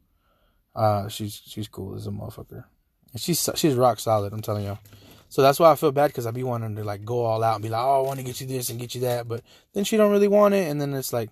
Uh, 0.75 1.09
she's 1.09 1.42
she's 1.45 1.68
cool 1.68 1.97
as 1.97 2.07
a 2.07 2.11
motherfucker. 2.11 2.64
And 3.12 3.21
she's 3.21 3.49
she's 3.57 3.75
rock 3.75 3.99
solid. 3.99 4.33
I'm 4.33 4.42
telling 4.42 4.64
y'all. 4.64 4.78
So 5.28 5.42
that's 5.42 5.61
why 5.61 5.71
I 5.71 5.76
feel 5.76 5.92
bad 5.92 6.09
because 6.09 6.26
I 6.26 6.30
be 6.30 6.42
wanting 6.42 6.76
to 6.76 6.85
like 6.85 7.04
go 7.04 7.25
all 7.25 7.42
out 7.42 7.57
and 7.57 7.62
be 7.62 7.68
like, 7.68 7.83
oh, 7.83 8.02
I 8.02 8.07
want 8.07 8.18
to 8.18 8.25
get 8.25 8.40
you 8.40 8.47
this 8.47 8.71
and 8.71 8.80
get 8.80 8.95
you 8.95 9.02
that, 9.02 9.28
but 9.28 9.42
then 9.75 9.85
she 9.85 9.97
don't 9.97 10.11
really 10.11 10.28
want 10.28 10.54
it, 10.54 10.71
and 10.71 10.80
then 10.80 10.95
it's 10.95 11.12
like, 11.12 11.30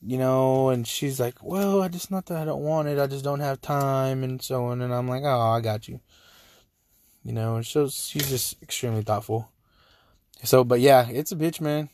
you 0.00 0.16
know, 0.16 0.70
and 0.70 0.86
she's 0.86 1.20
like, 1.20 1.34
well, 1.42 1.82
I 1.82 1.88
just 1.88 2.10
not 2.10 2.26
that 2.26 2.38
I 2.38 2.44
don't 2.44 2.62
want 2.62 2.88
it, 2.88 2.98
I 2.98 3.06
just 3.06 3.24
don't 3.24 3.40
have 3.40 3.60
time, 3.60 4.24
and 4.24 4.40
so 4.40 4.66
on. 4.66 4.80
And 4.80 4.94
I'm 4.94 5.08
like, 5.08 5.22
oh, 5.24 5.40
I 5.40 5.60
got 5.60 5.88
you. 5.88 6.00
You 7.22 7.32
know, 7.32 7.56
and 7.56 7.66
so 7.66 7.88
she's 7.88 8.28
just 8.28 8.62
extremely 8.62 9.02
thoughtful. 9.02 9.50
So, 10.44 10.64
but 10.64 10.80
yeah, 10.80 11.08
it's 11.08 11.32
a 11.32 11.36
bitch, 11.36 11.60
man. 11.60 11.88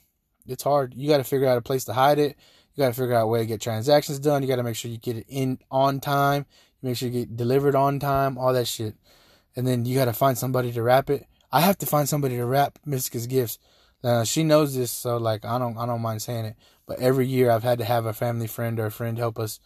It's 0.47 0.63
hard. 0.63 0.95
You 0.95 1.09
got 1.09 1.19
to 1.19 1.25
figure 1.25 1.47
out 1.47 1.59
a 1.59 1.63
place 1.63 1.85
to 1.85 1.93
hide 1.93 2.19
it. 2.19 2.37
You 2.79 2.85
got 2.85 2.95
to 2.95 3.01
figure 3.01 3.17
out 3.17 3.25
a 3.25 3.27
way 3.27 3.41
to 3.41 3.47
get 3.47 3.61
transactions 3.61 4.21
done. 4.21 4.41
You 4.41 4.47
got 4.47 4.55
to 4.57 4.63
make 4.63 4.77
sure 4.77 4.89
you 4.89 4.99
get 4.99 5.17
it 5.17 5.27
in 5.29 5.59
on 5.69 5.99
time. 5.99 6.47
Make 6.81 6.97
sure 6.97 7.09
you 7.09 7.25
get 7.25 7.37
delivered 7.37 7.75
on 7.75 7.99
time. 7.99 8.39
All 8.39 8.53
that 8.53 8.69
shit. 8.69 8.95
And 9.57 9.67
then 9.67 9.85
you 9.85 9.97
got 9.97 10.05
to 10.05 10.13
find 10.13 10.39
somebody 10.39 10.71
to 10.71 10.81
wrap 10.81 11.11
it. 11.11 11.27
I 11.51 11.63
have 11.63 11.77
to 11.79 11.87
find 11.87 12.09
somebody 12.09 12.37
to 12.37 12.47
wrap 12.47 12.79
Mystica's 12.87 13.27
gifts. 13.27 13.59
Uh, 14.05 14.23
she 14.23 14.45
knows 14.45 14.77
this, 14.77 14.93
so 14.93 15.17
like 15.17 15.45
I 15.45 15.59
don't 15.59 15.77
I 15.77 15.87
don't 15.87 16.01
mind 16.01 16.23
saying 16.23 16.45
it. 16.45 16.57
But 16.87 17.01
every 17.01 17.27
year 17.27 17.51
I've 17.51 17.65
had 17.65 17.81
to 17.81 17.85
have 17.85 18.07
a 18.07 18.13
family 18.13 18.47
friend 18.47 18.79
or 18.79 18.87
a 18.87 18.93
friend 18.93 19.19
help 19.19 19.41
us 19.41 19.59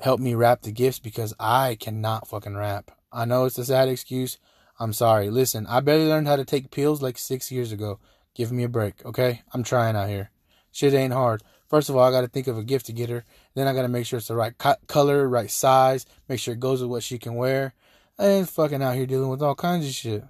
help 0.00 0.18
me 0.18 0.34
wrap 0.34 0.62
the 0.62 0.72
gifts 0.72 0.98
because 0.98 1.32
I 1.38 1.76
cannot 1.78 2.26
fucking 2.26 2.56
wrap. 2.56 2.90
I 3.12 3.26
know 3.26 3.44
it's 3.44 3.58
a 3.58 3.64
sad 3.64 3.88
excuse. 3.88 4.38
I'm 4.80 4.92
sorry. 4.92 5.30
Listen, 5.30 5.68
I 5.68 5.78
barely 5.78 6.08
learned 6.08 6.26
how 6.26 6.34
to 6.34 6.44
take 6.44 6.72
pills 6.72 7.00
like 7.00 7.16
six 7.16 7.52
years 7.52 7.70
ago. 7.70 8.00
Give 8.34 8.50
me 8.50 8.64
a 8.64 8.68
break, 8.68 9.06
okay? 9.06 9.42
I'm 9.52 9.62
trying 9.62 9.94
out 9.94 10.08
here. 10.08 10.32
Shit 10.72 10.94
ain't 10.94 11.12
hard. 11.12 11.44
First 11.70 11.88
of 11.88 11.96
all, 11.96 12.02
I 12.02 12.10
got 12.10 12.22
to 12.22 12.28
think 12.28 12.48
of 12.48 12.58
a 12.58 12.64
gift 12.64 12.86
to 12.86 12.92
get 12.92 13.10
her. 13.10 13.24
Then 13.54 13.68
I 13.68 13.72
got 13.72 13.82
to 13.82 13.88
make 13.88 14.04
sure 14.04 14.18
it's 14.18 14.26
the 14.26 14.34
right 14.34 14.58
co- 14.58 14.74
color, 14.88 15.28
right 15.28 15.48
size, 15.48 16.04
make 16.28 16.40
sure 16.40 16.52
it 16.52 16.60
goes 16.60 16.82
with 16.82 16.90
what 16.90 17.04
she 17.04 17.16
can 17.16 17.36
wear. 17.36 17.74
Ain't 18.18 18.48
fucking 18.48 18.82
out 18.82 18.96
here 18.96 19.06
dealing 19.06 19.30
with 19.30 19.40
all 19.40 19.54
kinds 19.54 19.86
of 19.86 19.92
shit. 19.92 20.24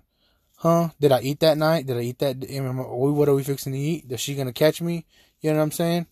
Huh? 0.58 0.90
Did 1.00 1.12
I 1.12 1.22
eat 1.22 1.40
that 1.40 1.56
night? 1.56 1.86
Did 1.86 1.96
I 1.96 2.02
eat 2.02 2.18
that? 2.18 2.36
What 2.38 3.28
are 3.28 3.34
we 3.34 3.42
fixing 3.42 3.72
to 3.72 3.78
eat? 3.78 4.04
Is 4.12 4.20
she 4.20 4.34
gonna 4.34 4.52
catch 4.52 4.82
me? 4.82 5.06
You 5.40 5.50
know 5.50 5.56
what 5.56 5.62
I'm 5.62 5.70
saying? 5.70 6.06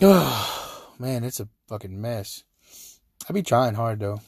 Oh, 0.00 0.94
man, 1.00 1.24
it's 1.24 1.40
a 1.40 1.48
fucking 1.66 2.00
mess. 2.00 2.44
I 3.28 3.32
be 3.32 3.42
trying 3.42 3.74
hard 3.74 3.98
though. 3.98 4.20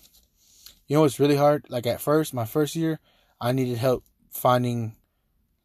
You 0.88 0.96
know 0.96 1.02
what's 1.02 1.20
really 1.20 1.36
hard? 1.36 1.66
Like 1.68 1.86
at 1.86 2.00
first, 2.00 2.34
my 2.34 2.44
first 2.44 2.74
year, 2.74 2.98
I 3.40 3.52
needed 3.52 3.78
help 3.78 4.04
finding 4.30 4.96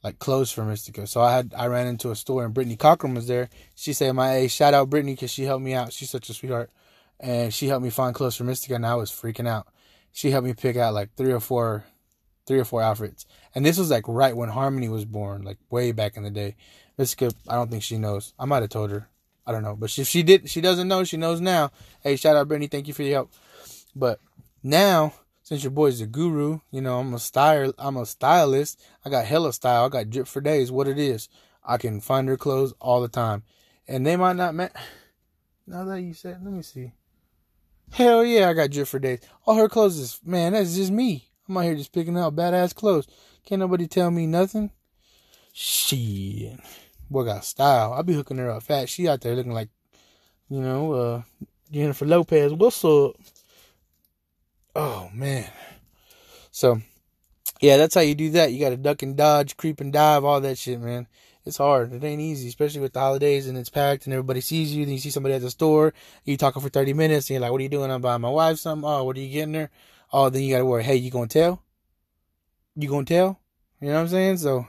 like 0.07 0.19
clothes 0.19 0.51
for 0.51 0.63
Mystica. 0.63 1.05
So 1.05 1.21
I 1.21 1.33
had 1.33 1.53
I 1.55 1.67
ran 1.67 1.85
into 1.85 2.11
a 2.11 2.15
store 2.15 2.45
and 2.45 2.53
Brittany 2.53 2.77
Cochran 2.77 3.13
was 3.13 3.27
there. 3.27 3.49
She 3.75 3.91
said, 3.91 4.13
"My 4.13 4.31
hey, 4.31 4.47
shout 4.47 4.73
out 4.73 4.89
Brittany 4.89 5.13
because 5.13 5.31
she 5.31 5.43
helped 5.43 5.63
me 5.63 5.73
out. 5.73 5.91
She's 5.91 6.09
such 6.09 6.29
a 6.29 6.33
sweetheart, 6.33 6.71
and 7.19 7.53
she 7.53 7.67
helped 7.67 7.83
me 7.83 7.89
find 7.89 8.15
clothes 8.15 8.37
for 8.37 8.45
Mystica." 8.45 8.75
And 8.75 8.85
I 8.85 8.95
was 8.95 9.11
freaking 9.11 9.49
out. 9.49 9.67
She 10.13 10.31
helped 10.31 10.47
me 10.47 10.53
pick 10.53 10.77
out 10.77 10.93
like 10.93 11.09
three 11.17 11.33
or 11.33 11.41
four, 11.41 11.83
three 12.45 12.57
or 12.57 12.63
four 12.63 12.81
outfits. 12.81 13.25
And 13.53 13.65
this 13.65 13.77
was 13.77 13.91
like 13.91 14.07
right 14.07 14.35
when 14.35 14.49
Harmony 14.49 14.87
was 14.87 15.03
born, 15.03 15.43
like 15.43 15.57
way 15.69 15.91
back 15.91 16.15
in 16.15 16.23
the 16.23 16.31
day. 16.31 16.55
Mystica, 16.97 17.33
I 17.49 17.55
don't 17.55 17.69
think 17.69 17.83
she 17.83 17.97
knows. 17.97 18.33
I 18.39 18.45
might 18.45 18.63
have 18.63 18.69
told 18.69 18.91
her. 18.91 19.09
I 19.45 19.51
don't 19.51 19.63
know, 19.63 19.75
but 19.75 19.97
if 19.97 20.07
she 20.07 20.23
did, 20.23 20.49
she 20.49 20.61
doesn't 20.61 20.87
know. 20.87 21.03
She 21.03 21.17
knows 21.17 21.41
now. 21.41 21.71
Hey, 22.01 22.15
shout 22.15 22.35
out 22.35 22.47
Brittany. 22.47 22.67
Thank 22.67 22.87
you 22.87 22.93
for 22.93 23.03
your 23.03 23.13
help. 23.13 23.33
But 23.95 24.19
now 24.63 25.13
since 25.47 25.63
your 25.63 25.71
boy's 25.71 26.01
a 26.01 26.05
guru, 26.05 26.59
you 26.71 26.81
know, 26.81 26.99
I'm 26.99 27.13
a 27.13 27.19
style 27.19 27.73
I'm 27.77 27.95
a 27.95 28.05
stylist. 28.05 28.81
I 29.05 29.09
got 29.09 29.23
hella 29.23 29.53
style. 29.53 29.85
I 29.85 29.87
got 29.87 30.09
drip 30.09 30.27
for 30.27 30.41
days. 30.41 30.73
What 30.73 30.89
it 30.89 30.99
is. 30.99 31.29
I 31.63 31.77
can 31.77 32.01
find 32.01 32.27
her 32.27 32.35
clothes 32.35 32.73
all 32.81 32.99
the 32.99 33.07
time. 33.07 33.43
And 33.87 34.05
they 34.05 34.17
might 34.17 34.35
not 34.35 34.55
match 34.55 34.73
now 35.65 35.85
that 35.85 36.01
you 36.01 36.13
said 36.13 36.43
let 36.43 36.51
me 36.51 36.61
see. 36.63 36.91
Hell 37.93 38.25
yeah, 38.25 38.49
I 38.49 38.53
got 38.55 38.71
drip 38.71 38.89
for 38.89 38.99
days. 38.99 39.21
All 39.45 39.55
her 39.55 39.69
clothes 39.69 39.97
is 39.97 40.19
man, 40.25 40.51
that's 40.51 40.75
just 40.75 40.91
me. 40.91 41.29
I'm 41.47 41.55
out 41.55 41.61
here 41.61 41.75
just 41.75 41.93
picking 41.93 42.17
out 42.17 42.35
badass 42.35 42.75
clothes. 42.75 43.07
Can't 43.45 43.61
nobody 43.61 43.87
tell 43.87 44.11
me 44.11 44.27
nothing. 44.27 44.71
Shit. 45.53 46.59
Boy 47.09 47.23
got 47.23 47.45
style. 47.45 47.93
I 47.93 48.01
be 48.01 48.15
hooking 48.15 48.35
her 48.35 48.51
up 48.51 48.63
fat. 48.63 48.89
She 48.89 49.07
out 49.07 49.21
there 49.21 49.33
looking 49.33 49.53
like, 49.53 49.69
you 50.49 50.59
know, 50.59 50.91
uh 50.91 51.21
Jennifer 51.71 52.05
Lopez. 52.05 52.51
What's 52.51 52.83
up? 52.83 53.15
Oh 54.77 55.09
man. 55.11 55.49
So 56.51 56.79
yeah, 57.59 57.77
that's 57.77 57.95
how 57.95 58.01
you 58.01 58.13
do 58.13 58.29
that. 58.31 58.53
You 58.53 58.59
gotta 58.59 58.77
duck 58.77 59.01
and 59.01 59.17
dodge, 59.17 59.57
creep 59.57 59.81
and 59.81 59.91
dive, 59.91 60.23
all 60.23 60.39
that 60.39 60.59
shit, 60.59 60.79
man. 60.79 61.07
It's 61.45 61.57
hard. 61.57 61.93
It 61.93 62.03
ain't 62.03 62.21
easy, 62.21 62.47
especially 62.47 62.81
with 62.81 62.93
the 62.93 62.99
holidays 62.99 63.47
and 63.47 63.57
it's 63.57 63.71
packed 63.71 64.05
and 64.05 64.13
everybody 64.13 64.39
sees 64.39 64.75
you. 64.75 64.85
Then 64.85 64.93
you 64.93 64.99
see 64.99 65.09
somebody 65.09 65.33
at 65.33 65.41
the 65.41 65.49
store, 65.49 65.95
you 66.25 66.37
talking 66.37 66.61
for 66.61 66.69
30 66.69 66.93
minutes 66.93 67.27
and 67.27 67.35
you're 67.35 67.41
like, 67.41 67.51
what 67.51 67.59
are 67.59 67.63
you 67.63 67.69
doing? 67.69 67.89
I'm 67.89 68.01
buying 68.01 68.21
my 68.21 68.29
wife 68.29 68.59
something. 68.59 68.87
Oh, 68.87 69.03
what 69.03 69.17
are 69.17 69.19
you 69.19 69.33
getting 69.33 69.55
her? 69.55 69.71
Oh, 70.13 70.29
then 70.29 70.43
you 70.43 70.53
gotta 70.53 70.65
worry, 70.65 70.83
hey, 70.83 70.95
you 70.95 71.09
gonna 71.09 71.25
tell? 71.25 71.63
You 72.75 72.87
gonna 72.87 73.05
tell? 73.05 73.39
You 73.81 73.87
know 73.87 73.95
what 73.95 74.01
I'm 74.01 74.07
saying? 74.09 74.37
So, 74.37 74.67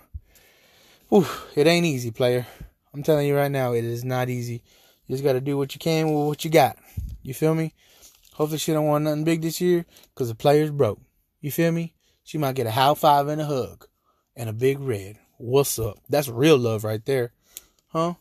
whew, 1.10 1.26
it 1.54 1.66
ain't 1.66 1.84
easy, 1.84 2.12
player. 2.12 2.46
I'm 2.94 3.02
telling 3.02 3.26
you 3.26 3.36
right 3.36 3.50
now, 3.50 3.74
it 3.74 3.84
is 3.84 4.04
not 4.04 4.30
easy. 4.30 4.62
You 5.06 5.16
just 5.16 5.24
gotta 5.24 5.42
do 5.42 5.58
what 5.58 5.74
you 5.74 5.78
can 5.78 6.06
with 6.06 6.28
what 6.28 6.44
you 6.46 6.50
got. 6.50 6.78
You 7.22 7.34
feel 7.34 7.54
me? 7.54 7.74
Hopefully 8.38 8.58
she 8.58 8.72
don't 8.72 8.86
want 8.86 9.02
nothing 9.02 9.24
big 9.24 9.42
this 9.42 9.60
year 9.60 9.84
because 10.14 10.28
the 10.28 10.34
player's 10.36 10.70
broke. 10.70 11.00
You 11.40 11.50
feel 11.50 11.72
me? 11.72 11.94
She 12.22 12.38
might 12.38 12.54
get 12.54 12.68
a 12.68 12.70
high 12.70 12.94
five 12.94 13.26
and 13.26 13.40
a 13.40 13.44
hug 13.44 13.88
and 14.36 14.48
a 14.48 14.52
big 14.52 14.78
red. 14.78 15.18
What's 15.38 15.76
up? 15.80 15.98
That's 16.08 16.28
real 16.28 16.56
love 16.56 16.84
right 16.84 17.04
there. 17.04 17.32
Huh? 17.88 18.14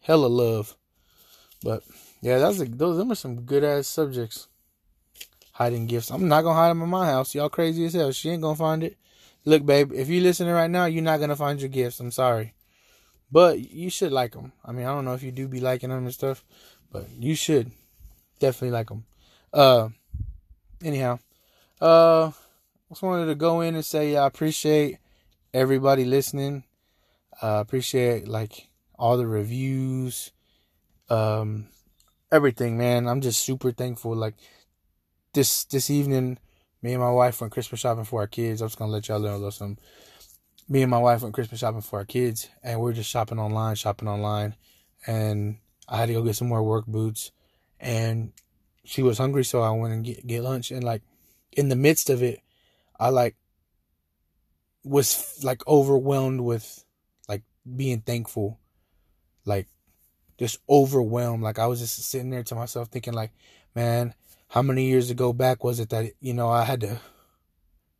Hella 0.00 0.26
love. 0.26 0.76
But 1.62 1.84
yeah, 2.20 2.38
that's 2.38 2.58
a, 2.58 2.64
those 2.64 2.98
them 2.98 3.12
are 3.12 3.14
some 3.14 3.42
good 3.42 3.62
ass 3.62 3.86
subjects. 3.86 4.48
Hiding 5.52 5.86
gifts. 5.86 6.10
I'm 6.10 6.26
not 6.26 6.42
gonna 6.42 6.58
hide 6.58 6.70
them 6.70 6.82
in 6.82 6.88
my 6.88 7.06
house. 7.06 7.32
Y'all 7.32 7.48
crazy 7.48 7.84
as 7.84 7.94
hell. 7.94 8.10
She 8.10 8.30
ain't 8.30 8.42
gonna 8.42 8.56
find 8.56 8.82
it. 8.82 8.96
Look, 9.44 9.64
babe, 9.64 9.92
if 9.92 10.08
you're 10.08 10.24
listening 10.24 10.54
right 10.54 10.70
now, 10.70 10.86
you're 10.86 11.04
not 11.04 11.20
gonna 11.20 11.36
find 11.36 11.60
your 11.60 11.68
gifts. 11.68 12.00
I'm 12.00 12.10
sorry, 12.10 12.54
but 13.30 13.60
you 13.60 13.90
should 13.90 14.10
like 14.10 14.32
them. 14.32 14.54
I 14.64 14.72
mean, 14.72 14.86
I 14.86 14.92
don't 14.92 15.04
know 15.04 15.14
if 15.14 15.22
you 15.22 15.30
do 15.30 15.46
be 15.46 15.60
liking 15.60 15.90
them 15.90 16.04
and 16.04 16.12
stuff, 16.12 16.44
but 16.90 17.08
you 17.16 17.36
should 17.36 17.70
definitely 18.40 18.72
like 18.72 18.88
them. 18.88 19.04
Uh, 19.52 19.88
anyhow, 20.82 21.18
uh, 21.80 22.30
just 22.88 23.02
wanted 23.02 23.26
to 23.26 23.34
go 23.34 23.60
in 23.60 23.74
and 23.74 23.84
say 23.84 24.16
I 24.16 24.26
appreciate 24.26 24.98
everybody 25.52 26.04
listening. 26.04 26.64
I 27.40 27.56
uh, 27.56 27.60
appreciate 27.60 28.28
like 28.28 28.68
all 28.98 29.16
the 29.16 29.26
reviews, 29.26 30.30
um, 31.10 31.68
everything, 32.30 32.78
man. 32.78 33.08
I'm 33.08 33.20
just 33.20 33.42
super 33.42 33.72
thankful. 33.72 34.14
Like 34.14 34.34
this 35.34 35.64
this 35.64 35.90
evening, 35.90 36.38
me 36.82 36.92
and 36.92 37.02
my 37.02 37.10
wife 37.10 37.40
went 37.40 37.52
Christmas 37.52 37.80
shopping 37.80 38.04
for 38.04 38.20
our 38.20 38.26
kids. 38.26 38.62
I'm 38.62 38.68
just 38.68 38.78
gonna 38.78 38.92
let 38.92 39.08
y'all 39.08 39.18
know 39.18 39.50
some. 39.50 39.78
Me 40.68 40.82
and 40.82 40.90
my 40.90 40.98
wife 40.98 41.22
went 41.22 41.34
Christmas 41.34 41.60
shopping 41.60 41.80
for 41.80 41.98
our 41.98 42.04
kids, 42.04 42.48
and 42.62 42.80
we 42.80 42.90
are 42.90 42.94
just 42.94 43.10
shopping 43.10 43.38
online, 43.38 43.74
shopping 43.74 44.08
online, 44.08 44.54
and 45.06 45.58
I 45.88 45.98
had 45.98 46.06
to 46.06 46.14
go 46.14 46.22
get 46.22 46.36
some 46.36 46.48
more 46.48 46.62
work 46.62 46.86
boots, 46.86 47.32
and 47.80 48.32
she 48.84 49.02
was 49.02 49.18
hungry, 49.18 49.44
so 49.44 49.62
I 49.62 49.70
went 49.70 49.94
and 49.94 50.04
get, 50.04 50.26
get 50.26 50.42
lunch. 50.42 50.70
And 50.70 50.84
like 50.84 51.02
in 51.52 51.68
the 51.68 51.76
midst 51.76 52.10
of 52.10 52.22
it, 52.22 52.40
I 52.98 53.10
like 53.10 53.36
was 54.84 55.40
like 55.44 55.66
overwhelmed 55.66 56.40
with 56.40 56.84
like 57.28 57.42
being 57.76 58.00
thankful, 58.00 58.58
like 59.44 59.68
just 60.38 60.58
overwhelmed. 60.68 61.42
Like 61.42 61.58
I 61.58 61.66
was 61.66 61.80
just 61.80 62.02
sitting 62.02 62.30
there 62.30 62.42
to 62.44 62.54
myself 62.54 62.88
thinking, 62.88 63.14
like, 63.14 63.32
man, 63.74 64.14
how 64.48 64.62
many 64.62 64.86
years 64.86 65.10
ago 65.10 65.32
back 65.32 65.64
was 65.64 65.80
it 65.80 65.90
that 65.90 66.12
you 66.20 66.34
know 66.34 66.48
I 66.48 66.64
had 66.64 66.80
to 66.80 67.00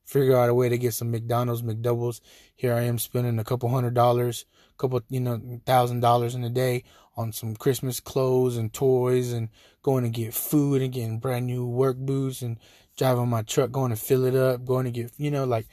figure 0.05 0.37
out 0.37 0.51
a 0.51 0.55
way 0.55 0.68
to 0.68 0.77
get 0.77 0.95
some 0.95 1.11
McDonald's 1.11 1.62
McDoubles. 1.62 2.21
Here 2.55 2.75
I 2.75 2.83
am 2.83 2.99
spending 2.99 3.38
a 3.38 3.45
couple 3.45 3.68
hundred 3.68 3.95
dollars, 3.95 4.45
couple 4.77 5.01
you 5.09 5.21
know 5.21 5.61
thousand 5.64 6.01
dollars 6.01 6.35
in 6.35 6.45
a 6.45 6.51
day 6.51 6.85
on 7.16 7.33
some 7.33 7.55
Christmas 7.55 8.01
clothes 8.01 8.57
and 8.57 8.72
toys 8.72 9.33
and 9.33 9.48
going 9.83 10.05
to 10.05 10.11
get 10.11 10.35
food 10.35 10.83
and 10.83 10.92
getting 10.92 11.18
brand 11.18 11.46
new 11.46 11.66
work 11.66 11.96
boots 11.96 12.42
and 12.42 12.59
driving 12.96 13.29
my 13.29 13.42
truck 13.42 13.70
going 13.70 13.90
to 13.90 13.96
fill 13.96 14.25
it 14.25 14.35
up, 14.35 14.64
going 14.64 14.85
to 14.85 14.90
get 14.90 15.12
you 15.16 15.31
know 15.31 15.44
like 15.44 15.66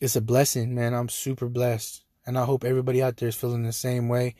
it's 0.00 0.16
a 0.16 0.20
blessing, 0.20 0.74
man. 0.74 0.94
I'm 0.94 1.08
super 1.08 1.48
blessed. 1.48 2.02
And 2.26 2.38
I 2.38 2.44
hope 2.44 2.64
everybody 2.64 3.02
out 3.02 3.16
there 3.16 3.28
is 3.28 3.36
feeling 3.36 3.62
the 3.64 3.72
same 3.72 4.08
way. 4.08 4.34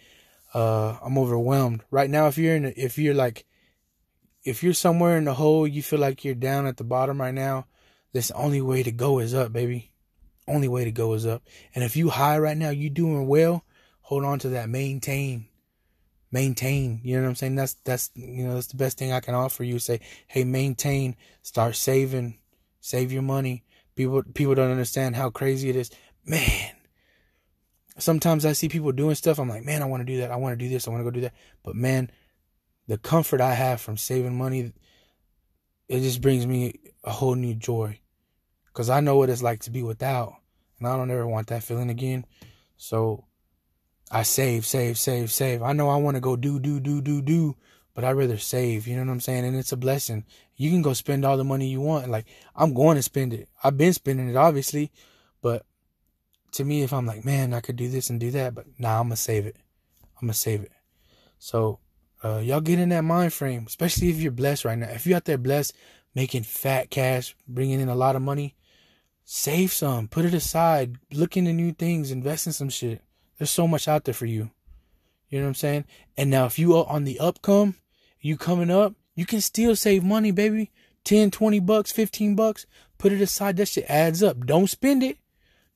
Uh, 0.52 0.96
I'm 1.02 1.18
overwhelmed 1.18 1.82
right 1.90 2.08
now. 2.08 2.26
If 2.28 2.38
you're 2.38 2.56
in, 2.56 2.66
a, 2.66 2.72
if 2.76 2.98
you're 2.98 3.14
like, 3.14 3.44
if 4.44 4.62
you're 4.62 4.74
somewhere 4.74 5.16
in 5.16 5.24
the 5.24 5.34
hole, 5.34 5.66
you 5.66 5.82
feel 5.82 5.98
like 5.98 6.24
you're 6.24 6.34
down 6.34 6.66
at 6.66 6.76
the 6.76 6.84
bottom 6.84 7.20
right 7.20 7.34
now. 7.34 7.66
This 8.12 8.30
only 8.32 8.60
way 8.60 8.82
to 8.82 8.92
go 8.92 9.18
is 9.18 9.34
up, 9.34 9.52
baby. 9.52 9.92
Only 10.46 10.68
way 10.68 10.84
to 10.84 10.92
go 10.92 11.14
is 11.14 11.26
up. 11.26 11.42
And 11.74 11.82
if 11.82 11.96
you 11.96 12.10
high 12.10 12.38
right 12.38 12.56
now, 12.56 12.70
you 12.70 12.90
doing 12.90 13.26
well. 13.26 13.64
Hold 14.02 14.24
on 14.24 14.38
to 14.40 14.50
that. 14.50 14.68
Maintain 14.68 15.46
maintain. 16.34 17.00
You 17.04 17.16
know 17.16 17.22
what 17.22 17.28
I'm 17.28 17.34
saying? 17.36 17.54
That's 17.54 17.74
that's 17.84 18.10
you 18.14 18.44
know 18.44 18.54
that's 18.54 18.66
the 18.66 18.76
best 18.76 18.98
thing 18.98 19.12
I 19.12 19.20
can 19.20 19.34
offer 19.34 19.62
you. 19.62 19.78
Say, 19.78 20.00
hey, 20.26 20.44
maintain. 20.44 21.16
Start 21.42 21.76
saving. 21.76 22.38
Save 22.80 23.12
your 23.12 23.22
money. 23.22 23.64
People 23.94 24.22
people 24.34 24.56
don't 24.56 24.72
understand 24.72 25.16
how 25.16 25.30
crazy 25.30 25.70
it 25.70 25.76
is. 25.76 25.90
Man, 26.26 26.72
sometimes 27.98 28.44
I 28.44 28.52
see 28.52 28.68
people 28.68 28.90
doing 28.92 29.14
stuff. 29.14 29.38
I'm 29.38 29.48
like, 29.48 29.64
man, 29.64 29.80
I 29.80 29.86
want 29.86 30.00
to 30.00 30.12
do 30.12 30.18
that. 30.18 30.32
I 30.32 30.36
want 30.36 30.58
to 30.58 30.62
do 30.62 30.68
this. 30.68 30.86
I 30.86 30.90
want 30.90 31.00
to 31.00 31.04
go 31.04 31.10
do 31.12 31.20
that. 31.20 31.34
But 31.62 31.76
man, 31.76 32.10
the 32.88 32.98
comfort 32.98 33.40
I 33.40 33.54
have 33.54 33.80
from 33.80 33.96
saving 33.96 34.36
money, 34.36 34.72
it 35.88 36.00
just 36.00 36.20
brings 36.20 36.46
me 36.46 36.80
a 37.04 37.12
whole 37.12 37.36
new 37.36 37.54
joy. 37.54 38.00
Cause 38.72 38.90
I 38.90 38.98
know 38.98 39.16
what 39.16 39.30
it's 39.30 39.42
like 39.42 39.60
to 39.60 39.70
be 39.70 39.84
without, 39.84 40.34
and 40.80 40.88
I 40.88 40.96
don't 40.96 41.08
ever 41.08 41.28
want 41.28 41.46
that 41.46 41.62
feeling 41.62 41.90
again. 41.90 42.26
So 42.76 43.24
I 44.14 44.22
save, 44.22 44.64
save, 44.64 44.96
save, 44.96 45.32
save. 45.32 45.60
I 45.60 45.72
know 45.72 45.88
I 45.88 45.96
want 45.96 46.14
to 46.14 46.20
go 46.20 46.36
do, 46.36 46.60
do, 46.60 46.78
do, 46.78 47.00
do, 47.00 47.20
do, 47.20 47.56
but 47.94 48.04
I'd 48.04 48.12
rather 48.12 48.38
save. 48.38 48.86
You 48.86 48.94
know 48.94 49.02
what 49.02 49.10
I'm 49.10 49.18
saying? 49.18 49.44
And 49.44 49.56
it's 49.56 49.72
a 49.72 49.76
blessing. 49.76 50.24
You 50.54 50.70
can 50.70 50.82
go 50.82 50.92
spend 50.92 51.24
all 51.24 51.36
the 51.36 51.42
money 51.42 51.66
you 51.66 51.80
want. 51.80 52.08
Like, 52.08 52.26
I'm 52.54 52.74
going 52.74 52.94
to 52.94 53.02
spend 53.02 53.34
it. 53.34 53.48
I've 53.64 53.76
been 53.76 53.92
spending 53.92 54.28
it, 54.28 54.36
obviously. 54.36 54.92
But 55.42 55.66
to 56.52 56.64
me, 56.64 56.84
if 56.84 56.92
I'm 56.92 57.06
like, 57.06 57.24
man, 57.24 57.52
I 57.52 57.60
could 57.60 57.74
do 57.74 57.88
this 57.88 58.08
and 58.08 58.20
do 58.20 58.30
that, 58.30 58.54
but 58.54 58.66
nah, 58.78 59.00
I'm 59.00 59.08
going 59.08 59.16
to 59.16 59.16
save 59.16 59.46
it. 59.46 59.56
I'm 60.16 60.28
going 60.28 60.32
to 60.32 60.38
save 60.38 60.62
it. 60.62 60.70
So, 61.40 61.80
uh, 62.22 62.38
y'all 62.38 62.60
get 62.60 62.78
in 62.78 62.90
that 62.90 63.02
mind 63.02 63.32
frame, 63.32 63.64
especially 63.66 64.10
if 64.10 64.20
you're 64.20 64.30
blessed 64.30 64.64
right 64.64 64.78
now. 64.78 64.90
If 64.90 65.08
you're 65.08 65.16
out 65.16 65.24
there 65.24 65.38
blessed, 65.38 65.74
making 66.14 66.44
fat 66.44 66.88
cash, 66.88 67.34
bringing 67.48 67.80
in 67.80 67.88
a 67.88 67.96
lot 67.96 68.14
of 68.14 68.22
money, 68.22 68.54
save 69.24 69.72
some, 69.72 70.06
put 70.06 70.24
it 70.24 70.34
aside, 70.34 70.98
look 71.12 71.36
into 71.36 71.52
new 71.52 71.72
things, 71.72 72.12
invest 72.12 72.46
in 72.46 72.52
some 72.52 72.68
shit. 72.68 73.02
There's 73.38 73.50
so 73.50 73.66
much 73.66 73.88
out 73.88 74.04
there 74.04 74.14
for 74.14 74.26
you. 74.26 74.50
You 75.28 75.40
know 75.40 75.46
what 75.46 75.48
I'm 75.48 75.54
saying? 75.54 75.84
And 76.16 76.30
now 76.30 76.46
if 76.46 76.58
you 76.58 76.76
are 76.76 76.86
on 76.88 77.04
the 77.04 77.18
upcome, 77.20 77.74
you 78.20 78.36
coming 78.36 78.70
up, 78.70 78.94
you 79.14 79.26
can 79.26 79.40
still 79.40 79.76
save 79.76 80.04
money, 80.04 80.30
baby. 80.30 80.70
10, 81.04 81.30
20 81.30 81.60
bucks, 81.60 81.92
15 81.92 82.34
bucks. 82.34 82.66
Put 82.98 83.12
it 83.12 83.20
aside. 83.20 83.56
That 83.56 83.68
shit 83.68 83.84
adds 83.88 84.22
up. 84.22 84.46
Don't 84.46 84.68
spend 84.68 85.02
it. 85.02 85.18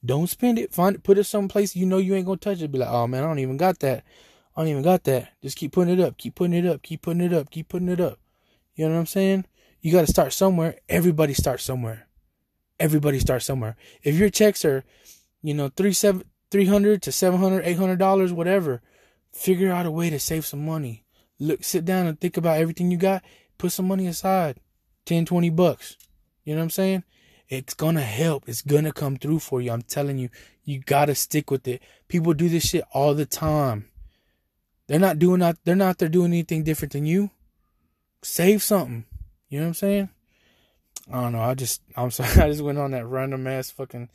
Don't 0.05 0.29
spend 0.29 0.59
it. 0.59 0.73
Find 0.73 0.97
it, 0.97 1.03
put 1.03 1.19
it 1.19 1.25
someplace 1.25 1.75
you 1.75 1.85
know 1.85 1.99
you 1.99 2.15
ain't 2.15 2.27
gonna 2.27 2.39
touch 2.39 2.63
it. 2.63 2.71
Be 2.71 2.79
like, 2.79 2.89
oh 2.89 3.07
man, 3.07 3.25
I 3.25 3.27
don't 3.27 3.41
even 3.41 3.57
got 3.57 3.81
that. 3.81 4.05
I 4.57 4.61
don't 4.61 4.69
even 4.69 4.83
got 4.83 5.05
that. 5.05 5.33
Just 5.43 5.57
keep 5.57 5.73
putting 5.73 5.99
it 5.99 6.01
up. 6.01 6.17
Keep 6.19 6.37
putting 6.37 6.55
it 6.55 6.67
up. 6.67 6.83
Keep 6.83 7.03
putting 7.03 7.21
it 7.21 7.33
up. 7.33 7.51
Keep 7.51 7.69
putting 7.69 7.89
it 7.89 8.01
up. 8.01 8.19
You 8.75 8.87
know 8.87 8.95
what 8.95 9.01
I'm 9.01 9.07
saying? 9.07 9.45
You 9.81 9.93
got 9.93 10.03
to 10.03 10.07
start 10.07 10.33
somewhere. 10.33 10.77
Everybody 10.89 11.35
starts 11.35 11.65
somewhere. 11.65 12.07
Everybody 12.81 13.19
starts 13.19 13.45
somewhere. 13.45 13.77
If 14.03 14.17
your 14.17 14.31
checks 14.31 14.65
are, 14.65 14.85
you 15.43 15.55
know, 15.55 15.69
three 15.69 15.93
seven 15.93 16.25
300 16.51 17.03
to 17.03 17.13
700 17.13 17.65
800 17.65 17.99
dollars 17.99 18.33
whatever. 18.33 18.81
Figure 19.33 19.71
out 19.71 19.87
a 19.87 19.91
way 19.91 20.11
to 20.11 20.19
save 20.19 20.47
some 20.47 20.65
money. 20.65 21.05
Look 21.39 21.63
sit 21.63 21.85
down 21.85 22.07
and 22.07 22.19
think 22.19 22.37
about 22.37 22.59
everything 22.59 22.91
you 22.91 22.97
got. 22.97 23.23
Put 23.59 23.73
some 23.73 23.87
money 23.87 24.07
aside. 24.07 24.61
10 25.07 25.25
20 25.25 25.51
bucks. 25.51 25.97
You 26.45 26.55
know 26.55 26.61
what 26.61 26.65
i'm 26.65 26.71
saying? 26.71 27.05
It's 27.49 27.75
gonna 27.75 28.03
help. 28.03 28.49
It's 28.49 28.63
gonna 28.63 28.93
come 28.93 29.17
through 29.17 29.39
for 29.41 29.61
you. 29.61 29.71
I'm 29.71 29.83
telling 29.83 30.19
you 30.19 30.29
you 30.65 30.81
gotta 30.81 31.15
stick 31.15 31.51
with 31.51 31.67
it. 31.69 31.83
People 32.09 32.35
do 32.35 32.49
this 32.49 32.69
shit 32.69 32.85
all 32.93 33.15
the 33.15 33.27
time. 33.27 33.89
They're 34.87 34.99
not 34.99 35.19
doing 35.19 35.41
that 35.41 35.59
they're 35.65 35.77
not 35.77 35.99
there 35.99 36.09
doing 36.09 36.33
anything 36.33 36.65
different 36.65 36.93
than 36.93 37.07
you. 37.07 37.31
Save 38.23 38.63
something. 38.63 39.05
You 39.49 39.61
know 39.61 39.65
what 39.65 39.69
i'm 39.69 39.75
saying? 39.75 40.09
I 41.11 41.23
don't 41.23 41.33
know. 41.33 41.41
I 41.41 41.55
just 41.55 41.83
i'm 41.97 42.11
sorry. 42.11 42.31
I 42.31 42.49
just 42.51 42.63
went 42.63 42.79
on 42.79 42.91
that 42.91 43.07
random 43.07 43.47
ass 43.47 43.71
fucking 43.71 44.11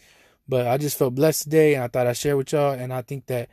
but 0.47 0.67
I 0.67 0.77
just 0.77 0.97
felt 0.97 1.15
blessed 1.15 1.43
today, 1.43 1.75
and 1.75 1.83
I 1.83 1.87
thought 1.87 2.07
I'd 2.07 2.17
share 2.17 2.37
with 2.37 2.51
y'all. 2.51 2.73
And 2.73 2.93
I 2.93 3.01
think 3.01 3.27
that 3.27 3.49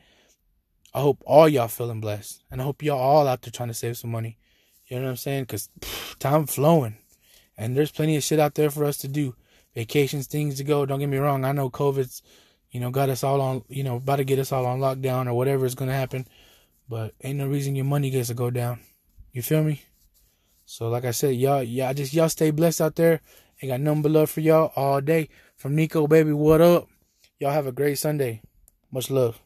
I 0.93 1.01
hope 1.01 1.23
all 1.27 1.49
y'all 1.49 1.69
feeling 1.69 2.01
blessed, 2.01 2.43
and 2.51 2.61
I 2.61 2.65
hope 2.65 2.83
y'all 2.83 2.99
all 2.99 3.29
out 3.29 3.43
there 3.43 3.53
trying 3.53 3.69
to 3.69 3.75
save 3.75 3.97
some 3.97 4.11
money. 4.11 4.39
You 4.87 4.97
know 4.97 5.05
what 5.05 5.11
I'm 5.11 5.17
saying? 5.17 5.47
Cause 5.47 5.69
time 6.19 6.47
flowing, 6.47 6.97
and 7.57 7.77
there's 7.77 7.93
plenty 7.93 8.17
of 8.17 8.25
shit 8.25 8.41
out 8.41 8.55
there 8.55 8.71
for 8.71 8.85
us 8.85 8.97
to 8.99 9.09
do. 9.09 9.37
Vacations, 9.75 10.27
things 10.27 10.57
to 10.57 10.65
go. 10.65 10.85
Don't 10.85 10.99
get 10.99 11.09
me 11.09 11.19
wrong. 11.19 11.45
I 11.45 11.53
know 11.53 11.71
COVID's, 11.71 12.23
you 12.73 12.81
know, 12.81 12.91
got 12.91 13.09
us 13.09 13.23
all 13.23 13.41
on, 13.41 13.63
you 13.69 13.85
know, 13.85 13.97
about 13.97 14.17
to 14.17 14.25
get 14.25 14.41
us 14.41 14.51
all 14.51 14.67
on 14.67 14.81
lockdown 14.81 15.29
or 15.29 15.35
whatever 15.35 15.65
is 15.65 15.77
gonna 15.77 15.93
happen. 15.93 16.27
But 16.89 17.15
ain't 17.23 17.39
no 17.39 17.47
reason 17.47 17.77
your 17.77 17.85
money 17.85 18.11
gets 18.11 18.29
to 18.29 18.35
go 18.35 18.51
down. 18.51 18.81
You 19.33 19.43
feel 19.43 19.63
me? 19.63 19.83
So 20.65 20.89
like 20.89 21.05
I 21.05 21.13
said, 21.13 21.37
y'all, 21.37 21.63
y'all 21.63 21.95
just 21.95 22.13
y'all 22.13 22.29
stay 22.29 22.51
blessed 22.51 22.81
out 22.81 22.97
there. 22.97 23.21
Ain't 23.63 23.71
got 23.71 23.81
nothing 23.81 24.03
but 24.03 24.13
love 24.13 24.31
for 24.31 24.41
y'all 24.41 24.73
all 24.75 25.01
day. 25.03 25.29
From 25.57 25.77
Nicco, 25.77 26.09
baby, 26.09 26.33
what 26.33 26.63
up? 26.63 26.89
Y'all 27.39 27.53
have 27.53 27.67
a 27.67 27.73
great 27.73 27.99
Sunday. 27.99 28.41
Much 28.91 29.11
love. 29.11 29.41